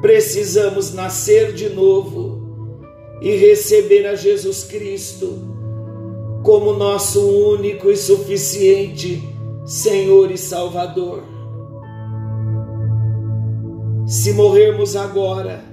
precisamos 0.00 0.92
nascer 0.92 1.52
de 1.52 1.68
novo 1.68 2.42
e 3.20 3.36
receber 3.36 4.04
a 4.08 4.16
Jesus 4.16 4.64
Cristo 4.64 5.38
como 6.42 6.72
nosso 6.72 7.24
único 7.24 7.88
e 7.88 7.96
suficiente 7.96 9.22
Senhor 9.64 10.28
e 10.28 10.36
Salvador. 10.36 11.22
Se 14.08 14.32
morrermos 14.32 14.96
agora, 14.96 15.71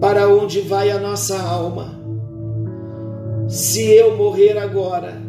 para 0.00 0.28
onde 0.28 0.60
vai 0.60 0.90
a 0.90 0.98
nossa 0.98 1.40
alma? 1.40 2.00
Se 3.48 3.90
eu 3.90 4.16
morrer 4.16 4.58
agora, 4.58 5.22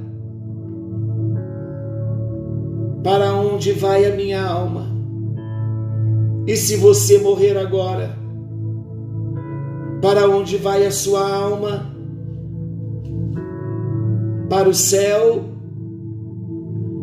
para 3.04 3.34
onde 3.34 3.72
vai 3.72 4.06
a 4.06 4.16
minha 4.16 4.44
alma? 4.44 4.88
E 6.48 6.56
se 6.56 6.76
você 6.76 7.18
morrer 7.18 7.58
agora, 7.58 8.16
para 10.02 10.30
onde 10.30 10.58
vai 10.58 10.86
a 10.86 10.92
sua 10.92 11.28
alma? 11.28 11.94
Para 14.50 14.70
o 14.70 14.74
céu 14.74 15.44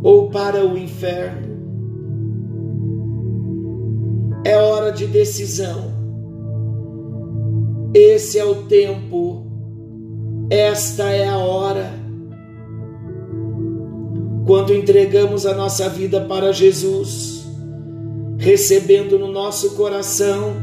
ou 0.02 0.30
para 0.30 0.64
o 0.64 0.78
inferno? 0.78 1.52
É 4.44 4.56
hora 4.56 4.90
de 4.90 5.06
decisão. 5.06 6.01
Esse 7.94 8.38
é 8.38 8.44
o 8.44 8.54
tempo, 8.62 9.46
esta 10.48 11.10
é 11.10 11.28
a 11.28 11.36
hora. 11.36 11.92
Quando 14.46 14.74
entregamos 14.74 15.44
a 15.44 15.54
nossa 15.54 15.90
vida 15.90 16.22
para 16.22 16.52
Jesus, 16.52 17.44
recebendo 18.38 19.18
no 19.18 19.30
nosso 19.30 19.74
coração 19.74 20.54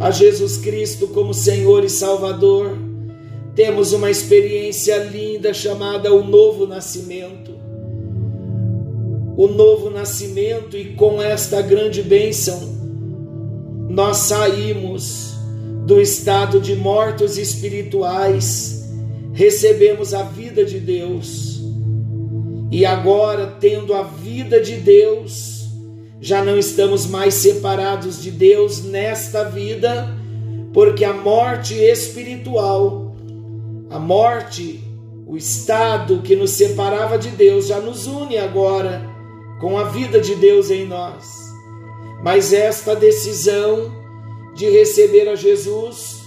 a 0.00 0.10
Jesus 0.10 0.56
Cristo 0.56 1.08
como 1.08 1.34
Senhor 1.34 1.84
e 1.84 1.90
Salvador, 1.90 2.78
temos 3.54 3.92
uma 3.92 4.10
experiência 4.10 4.96
linda 4.96 5.52
chamada 5.52 6.14
o 6.14 6.24
novo 6.24 6.66
nascimento. 6.66 7.52
O 9.36 9.46
novo 9.48 9.90
nascimento, 9.90 10.78
e 10.78 10.94
com 10.94 11.20
esta 11.20 11.60
grande 11.60 12.02
bênção, 12.02 12.58
nós 13.90 14.16
saímos 14.16 15.33
do 15.84 16.00
estado 16.00 16.60
de 16.60 16.74
mortos 16.74 17.36
espirituais, 17.36 18.88
recebemos 19.32 20.14
a 20.14 20.22
vida 20.22 20.64
de 20.64 20.80
Deus, 20.80 21.62
e 22.70 22.84
agora, 22.84 23.54
tendo 23.60 23.94
a 23.94 24.02
vida 24.02 24.60
de 24.60 24.76
Deus, 24.76 25.68
já 26.20 26.42
não 26.42 26.58
estamos 26.58 27.06
mais 27.06 27.34
separados 27.34 28.20
de 28.20 28.30
Deus 28.30 28.82
nesta 28.82 29.44
vida, 29.44 30.08
porque 30.72 31.04
a 31.04 31.12
morte 31.12 31.74
espiritual, 31.74 33.14
a 33.90 33.98
morte, 33.98 34.82
o 35.26 35.36
estado 35.36 36.22
que 36.22 36.34
nos 36.34 36.50
separava 36.50 37.18
de 37.18 37.28
Deus, 37.28 37.66
já 37.66 37.78
nos 37.78 38.06
une 38.06 38.38
agora 38.38 39.08
com 39.60 39.78
a 39.78 39.84
vida 39.84 40.18
de 40.18 40.34
Deus 40.34 40.70
em 40.70 40.86
nós. 40.86 41.24
Mas 42.22 42.52
esta 42.52 42.96
decisão 42.96 44.03
de 44.54 44.70
receber 44.70 45.28
a 45.28 45.34
Jesus, 45.34 46.22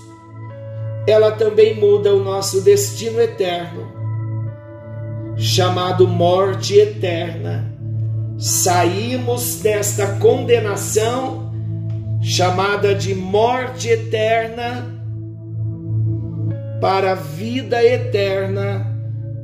ela 1.08 1.32
também 1.32 1.76
muda 1.76 2.14
o 2.14 2.24
nosso 2.24 2.62
destino 2.62 3.20
eterno, 3.22 3.92
chamado 5.38 6.08
morte 6.08 6.78
eterna 6.78 7.78
saímos 8.38 9.62
desta 9.62 10.20
condenação 10.20 11.52
chamada 12.22 12.94
de 12.94 13.16
morte 13.16 13.90
eterna 13.90 14.86
para 16.80 17.14
a 17.14 17.16
vida 17.16 17.84
eterna 17.84 18.86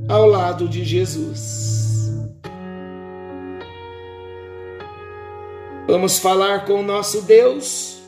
ao 0.07 0.27
lado 0.27 0.67
de 0.67 0.83
Jesus. 0.83 2.11
Vamos 5.87 6.19
falar 6.19 6.65
com 6.65 6.79
o 6.79 6.83
nosso 6.83 7.23
Deus, 7.23 8.02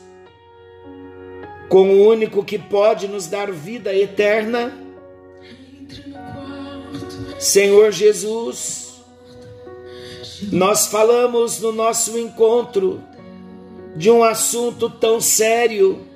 com 1.68 1.90
o 1.90 2.08
único 2.08 2.44
que 2.44 2.58
pode 2.58 3.08
nos 3.08 3.26
dar 3.26 3.50
vida 3.50 3.94
eterna. 3.94 4.72
Senhor 7.38 7.92
Jesus, 7.92 8.94
nós 10.52 10.86
falamos 10.86 11.60
no 11.60 11.72
nosso 11.72 12.18
encontro 12.18 13.02
de 13.94 14.10
um 14.10 14.22
assunto 14.22 14.88
tão 14.90 15.20
sério, 15.20 16.06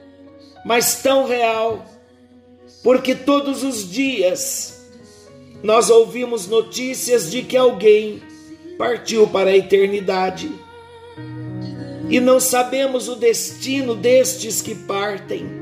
mas 0.65 1.03
tão 1.03 1.27
real, 1.27 1.85
porque 2.83 3.15
todos 3.15 3.63
os 3.63 3.91
dias 3.91 4.89
nós 5.63 5.91
ouvimos 5.91 6.47
notícias 6.47 7.31
de 7.31 7.43
que 7.43 7.57
alguém 7.57 8.23
partiu 8.79 9.27
para 9.27 9.51
a 9.51 9.57
eternidade 9.57 10.51
e 12.11 12.19
não 12.19 12.41
sabemos 12.41 13.09
o 13.09 13.15
destino 13.15 13.95
destes 13.95 14.61
que 14.61 14.75
partem. 14.75 15.61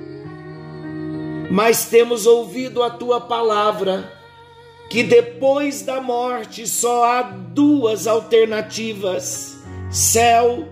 mas 1.50 1.86
temos 1.86 2.26
ouvido 2.26 2.82
a 2.82 2.90
tua 2.90 3.22
palavra, 3.22 4.12
que 4.90 5.02
depois 5.02 5.80
da 5.80 5.98
morte 5.98 6.66
só 6.66 7.04
há 7.04 7.22
duas 7.22 8.06
alternativas: 8.06 9.56
céu 9.90 10.68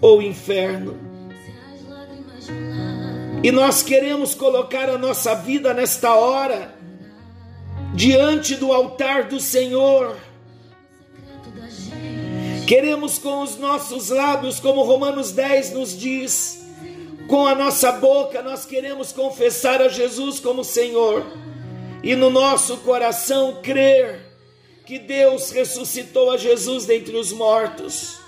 ou 0.00 0.22
inferno. 0.22 0.98
E 3.42 3.50
nós 3.50 3.82
queremos 3.82 4.34
colocar 4.34 4.88
a 4.88 4.98
nossa 4.98 5.34
vida 5.34 5.72
nesta 5.74 6.14
hora 6.14 6.74
diante 7.94 8.54
do 8.54 8.72
altar 8.72 9.24
do 9.24 9.40
Senhor. 9.40 10.16
Queremos 12.70 13.18
com 13.18 13.42
os 13.42 13.56
nossos 13.56 14.10
lábios, 14.10 14.60
como 14.60 14.84
Romanos 14.84 15.32
10 15.32 15.72
nos 15.72 15.98
diz, 15.98 16.64
com 17.26 17.44
a 17.44 17.52
nossa 17.52 17.90
boca 17.90 18.42
nós 18.42 18.64
queremos 18.64 19.10
confessar 19.10 19.82
a 19.82 19.88
Jesus 19.88 20.38
como 20.38 20.62
Senhor 20.62 21.26
e 22.00 22.14
no 22.14 22.30
nosso 22.30 22.76
coração 22.76 23.58
crer 23.60 24.20
que 24.86 25.00
Deus 25.00 25.50
ressuscitou 25.50 26.30
a 26.30 26.36
Jesus 26.36 26.86
dentre 26.86 27.16
os 27.16 27.32
mortos. 27.32 28.20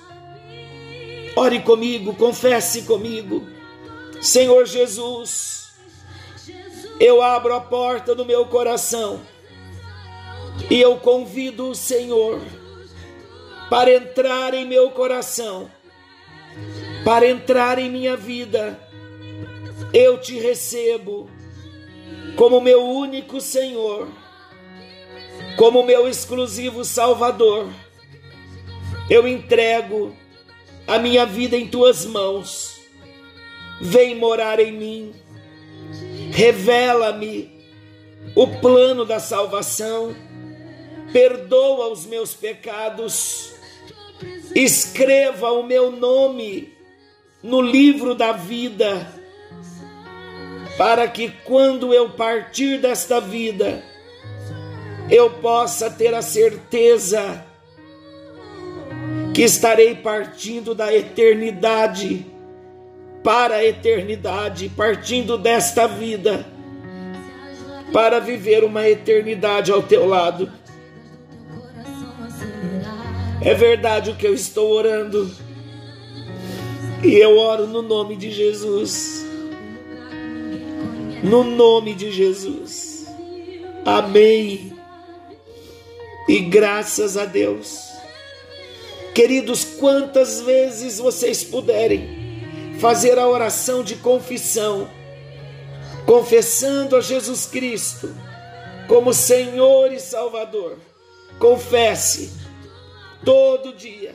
Ore 1.36 1.60
comigo, 1.60 2.12
confesse 2.12 2.82
comigo. 2.82 3.46
Senhor 4.20 4.66
Jesus, 4.66 5.68
eu 6.98 7.22
abro 7.22 7.54
a 7.54 7.60
porta 7.60 8.12
do 8.12 8.24
meu 8.24 8.44
coração 8.46 9.20
e 10.68 10.80
eu 10.80 10.96
convido 10.96 11.68
o 11.68 11.76
Senhor 11.76 12.42
para 13.72 13.90
entrar 13.90 14.52
em 14.52 14.66
meu 14.66 14.90
coração, 14.90 15.70
para 17.06 17.26
entrar 17.26 17.78
em 17.78 17.90
minha 17.90 18.14
vida. 18.14 18.78
Eu 19.94 20.20
te 20.20 20.38
recebo 20.38 21.30
como 22.36 22.60
meu 22.60 22.86
único 22.86 23.40
Senhor, 23.40 24.08
como 25.56 25.82
meu 25.84 26.06
exclusivo 26.06 26.84
Salvador. 26.84 27.70
Eu 29.08 29.26
entrego 29.26 30.14
a 30.86 30.98
minha 30.98 31.24
vida 31.24 31.56
em 31.56 31.66
tuas 31.66 32.04
mãos. 32.04 32.78
Vem 33.80 34.14
morar 34.14 34.60
em 34.60 34.72
mim. 34.72 35.14
Revela-me 36.30 37.58
o 38.34 38.46
plano 38.48 39.06
da 39.06 39.18
salvação. 39.18 40.14
Perdoa 41.10 41.90
os 41.90 42.04
meus 42.04 42.34
pecados. 42.34 43.61
Escreva 44.54 45.50
o 45.52 45.62
meu 45.62 45.90
nome 45.90 46.72
no 47.42 47.60
livro 47.60 48.14
da 48.14 48.32
vida, 48.32 49.06
para 50.76 51.08
que 51.08 51.30
quando 51.44 51.92
eu 51.92 52.10
partir 52.10 52.78
desta 52.78 53.20
vida, 53.20 53.82
eu 55.10 55.30
possa 55.30 55.90
ter 55.90 56.14
a 56.14 56.22
certeza 56.22 57.44
que 59.34 59.42
estarei 59.42 59.94
partindo 59.94 60.74
da 60.74 60.94
eternidade 60.94 62.26
para 63.24 63.56
a 63.56 63.64
eternidade, 63.64 64.68
partindo 64.68 65.38
desta 65.38 65.86
vida 65.86 66.46
para 67.92 68.18
viver 68.18 68.64
uma 68.64 68.88
eternidade 68.88 69.70
ao 69.70 69.82
teu 69.82 70.06
lado. 70.06 70.50
É 73.44 73.54
verdade 73.54 74.10
o 74.10 74.14
que 74.14 74.24
eu 74.24 74.34
estou 74.34 74.70
orando, 74.70 75.28
e 77.02 77.16
eu 77.16 77.36
oro 77.38 77.66
no 77.66 77.82
nome 77.82 78.14
de 78.14 78.30
Jesus. 78.30 79.24
No 81.24 81.42
nome 81.42 81.92
de 81.92 82.12
Jesus. 82.12 83.04
Amém. 83.84 84.72
E 86.28 86.38
graças 86.38 87.16
a 87.16 87.24
Deus. 87.24 87.90
Queridos, 89.12 89.64
quantas 89.64 90.40
vezes 90.42 90.98
vocês 90.98 91.42
puderem 91.42 92.76
fazer 92.78 93.18
a 93.18 93.26
oração 93.26 93.82
de 93.82 93.96
confissão, 93.96 94.88
confessando 96.06 96.94
a 96.94 97.00
Jesus 97.00 97.46
Cristo 97.46 98.14
como 98.86 99.12
Senhor 99.12 99.92
e 99.92 99.98
Salvador, 99.98 100.78
confesse 101.40 102.41
todo 103.24 103.74
dia, 103.74 104.14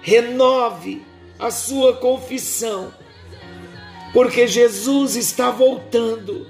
renove 0.00 1.02
a 1.38 1.50
sua 1.50 1.96
confissão, 1.96 2.92
porque 4.12 4.46
Jesus 4.46 5.16
está 5.16 5.50
voltando 5.50 6.46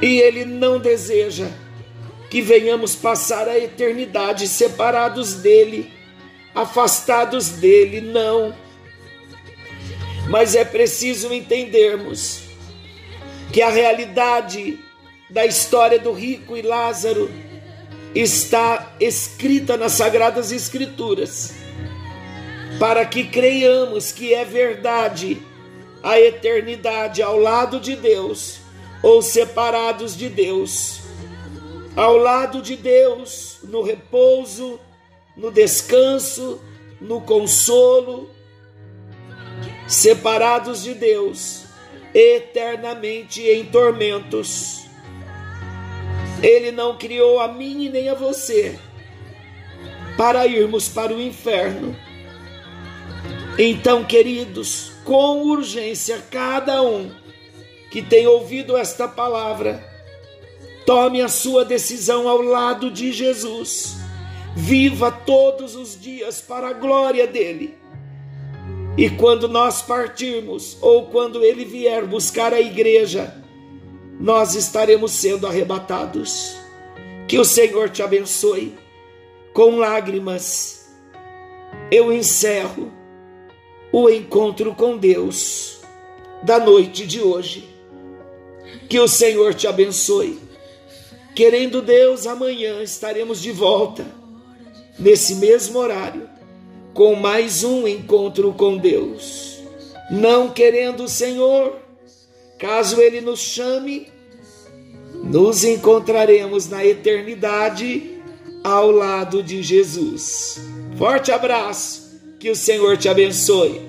e 0.00 0.20
Ele 0.20 0.44
não 0.44 0.78
deseja 0.78 1.48
que 2.30 2.42
venhamos 2.42 2.94
passar 2.94 3.48
a 3.48 3.58
eternidade 3.58 4.46
separados 4.46 5.34
dEle 5.34 5.98
afastados 6.54 7.50
dele, 7.50 8.00
não. 8.00 8.54
Mas 10.28 10.54
é 10.54 10.64
preciso 10.64 11.32
entendermos 11.32 12.42
que 13.52 13.62
a 13.62 13.70
realidade 13.70 14.78
da 15.30 15.46
história 15.46 15.98
do 15.98 16.12
rico 16.12 16.56
e 16.56 16.62
Lázaro 16.62 17.30
está 18.14 18.94
escrita 19.00 19.76
nas 19.76 19.92
Sagradas 19.92 20.52
Escrituras, 20.52 21.54
para 22.78 23.04
que 23.04 23.24
creiamos 23.24 24.12
que 24.12 24.34
é 24.34 24.44
verdade 24.44 25.42
a 26.02 26.20
eternidade 26.20 27.22
ao 27.22 27.38
lado 27.38 27.80
de 27.80 27.96
Deus 27.96 28.60
ou 29.02 29.20
separados 29.20 30.16
de 30.16 30.28
Deus, 30.28 31.00
ao 31.96 32.16
lado 32.16 32.62
de 32.62 32.76
Deus, 32.76 33.58
no 33.64 33.82
repouso 33.82 34.80
no 35.38 35.52
descanso, 35.52 36.60
no 37.00 37.20
consolo, 37.20 38.28
separados 39.86 40.82
de 40.82 40.94
Deus, 40.94 41.62
eternamente 42.12 43.42
em 43.42 43.64
tormentos. 43.64 44.87
Ele 46.42 46.70
não 46.70 46.96
criou 46.96 47.40
a 47.40 47.48
mim 47.48 47.84
e 47.84 47.88
nem 47.88 48.08
a 48.08 48.14
você 48.14 48.78
para 50.16 50.46
irmos 50.46 50.88
para 50.88 51.12
o 51.12 51.20
inferno. 51.20 51.96
Então, 53.58 54.04
queridos, 54.04 54.92
com 55.04 55.42
urgência, 55.42 56.22
cada 56.30 56.82
um 56.82 57.10
que 57.90 58.02
tem 58.02 58.26
ouvido 58.26 58.76
esta 58.76 59.08
palavra, 59.08 59.82
tome 60.84 61.22
a 61.22 61.28
sua 61.28 61.64
decisão 61.64 62.28
ao 62.28 62.42
lado 62.42 62.90
de 62.90 63.12
Jesus 63.12 63.98
viva 64.58 65.12
todos 65.12 65.76
os 65.76 65.98
dias 66.00 66.40
para 66.40 66.70
a 66.70 66.72
glória 66.72 67.26
dele. 67.28 67.76
E 68.96 69.08
quando 69.08 69.46
nós 69.46 69.80
partirmos, 69.80 70.76
ou 70.80 71.06
quando 71.06 71.44
ele 71.44 71.64
vier 71.64 72.04
buscar 72.04 72.52
a 72.52 72.60
igreja, 72.60 73.32
nós 74.18 74.54
estaremos 74.54 75.12
sendo 75.12 75.46
arrebatados. 75.46 76.56
Que 77.26 77.38
o 77.38 77.44
Senhor 77.44 77.90
te 77.90 78.02
abençoe. 78.02 78.76
Com 79.52 79.76
lágrimas, 79.76 80.88
eu 81.90 82.12
encerro 82.12 82.92
o 83.92 84.08
encontro 84.08 84.74
com 84.74 84.96
Deus 84.96 85.80
da 86.42 86.58
noite 86.58 87.06
de 87.06 87.20
hoje. 87.20 87.68
Que 88.88 88.98
o 88.98 89.08
Senhor 89.08 89.54
te 89.54 89.66
abençoe. 89.66 90.38
Querendo 91.34 91.80
Deus, 91.80 92.26
amanhã 92.26 92.82
estaremos 92.82 93.40
de 93.40 93.52
volta 93.52 94.04
nesse 94.98 95.36
mesmo 95.36 95.78
horário, 95.78 96.28
com 96.92 97.14
mais 97.14 97.62
um 97.62 97.86
encontro 97.86 98.52
com 98.52 98.76
Deus. 98.76 99.60
Não 100.10 100.48
querendo 100.48 101.04
o 101.04 101.08
Senhor, 101.08 101.76
caso 102.58 103.00
Ele 103.00 103.20
nos 103.20 103.40
chame, 103.40 104.08
nos 105.24 105.64
encontraremos 105.64 106.68
na 106.68 106.84
eternidade 106.84 108.18
ao 108.64 108.90
lado 108.90 109.42
de 109.42 109.62
Jesus. 109.62 110.60
Forte 110.96 111.30
abraço, 111.32 112.20
que 112.38 112.50
o 112.50 112.56
Senhor 112.56 112.96
te 112.96 113.08
abençoe. 113.08 113.87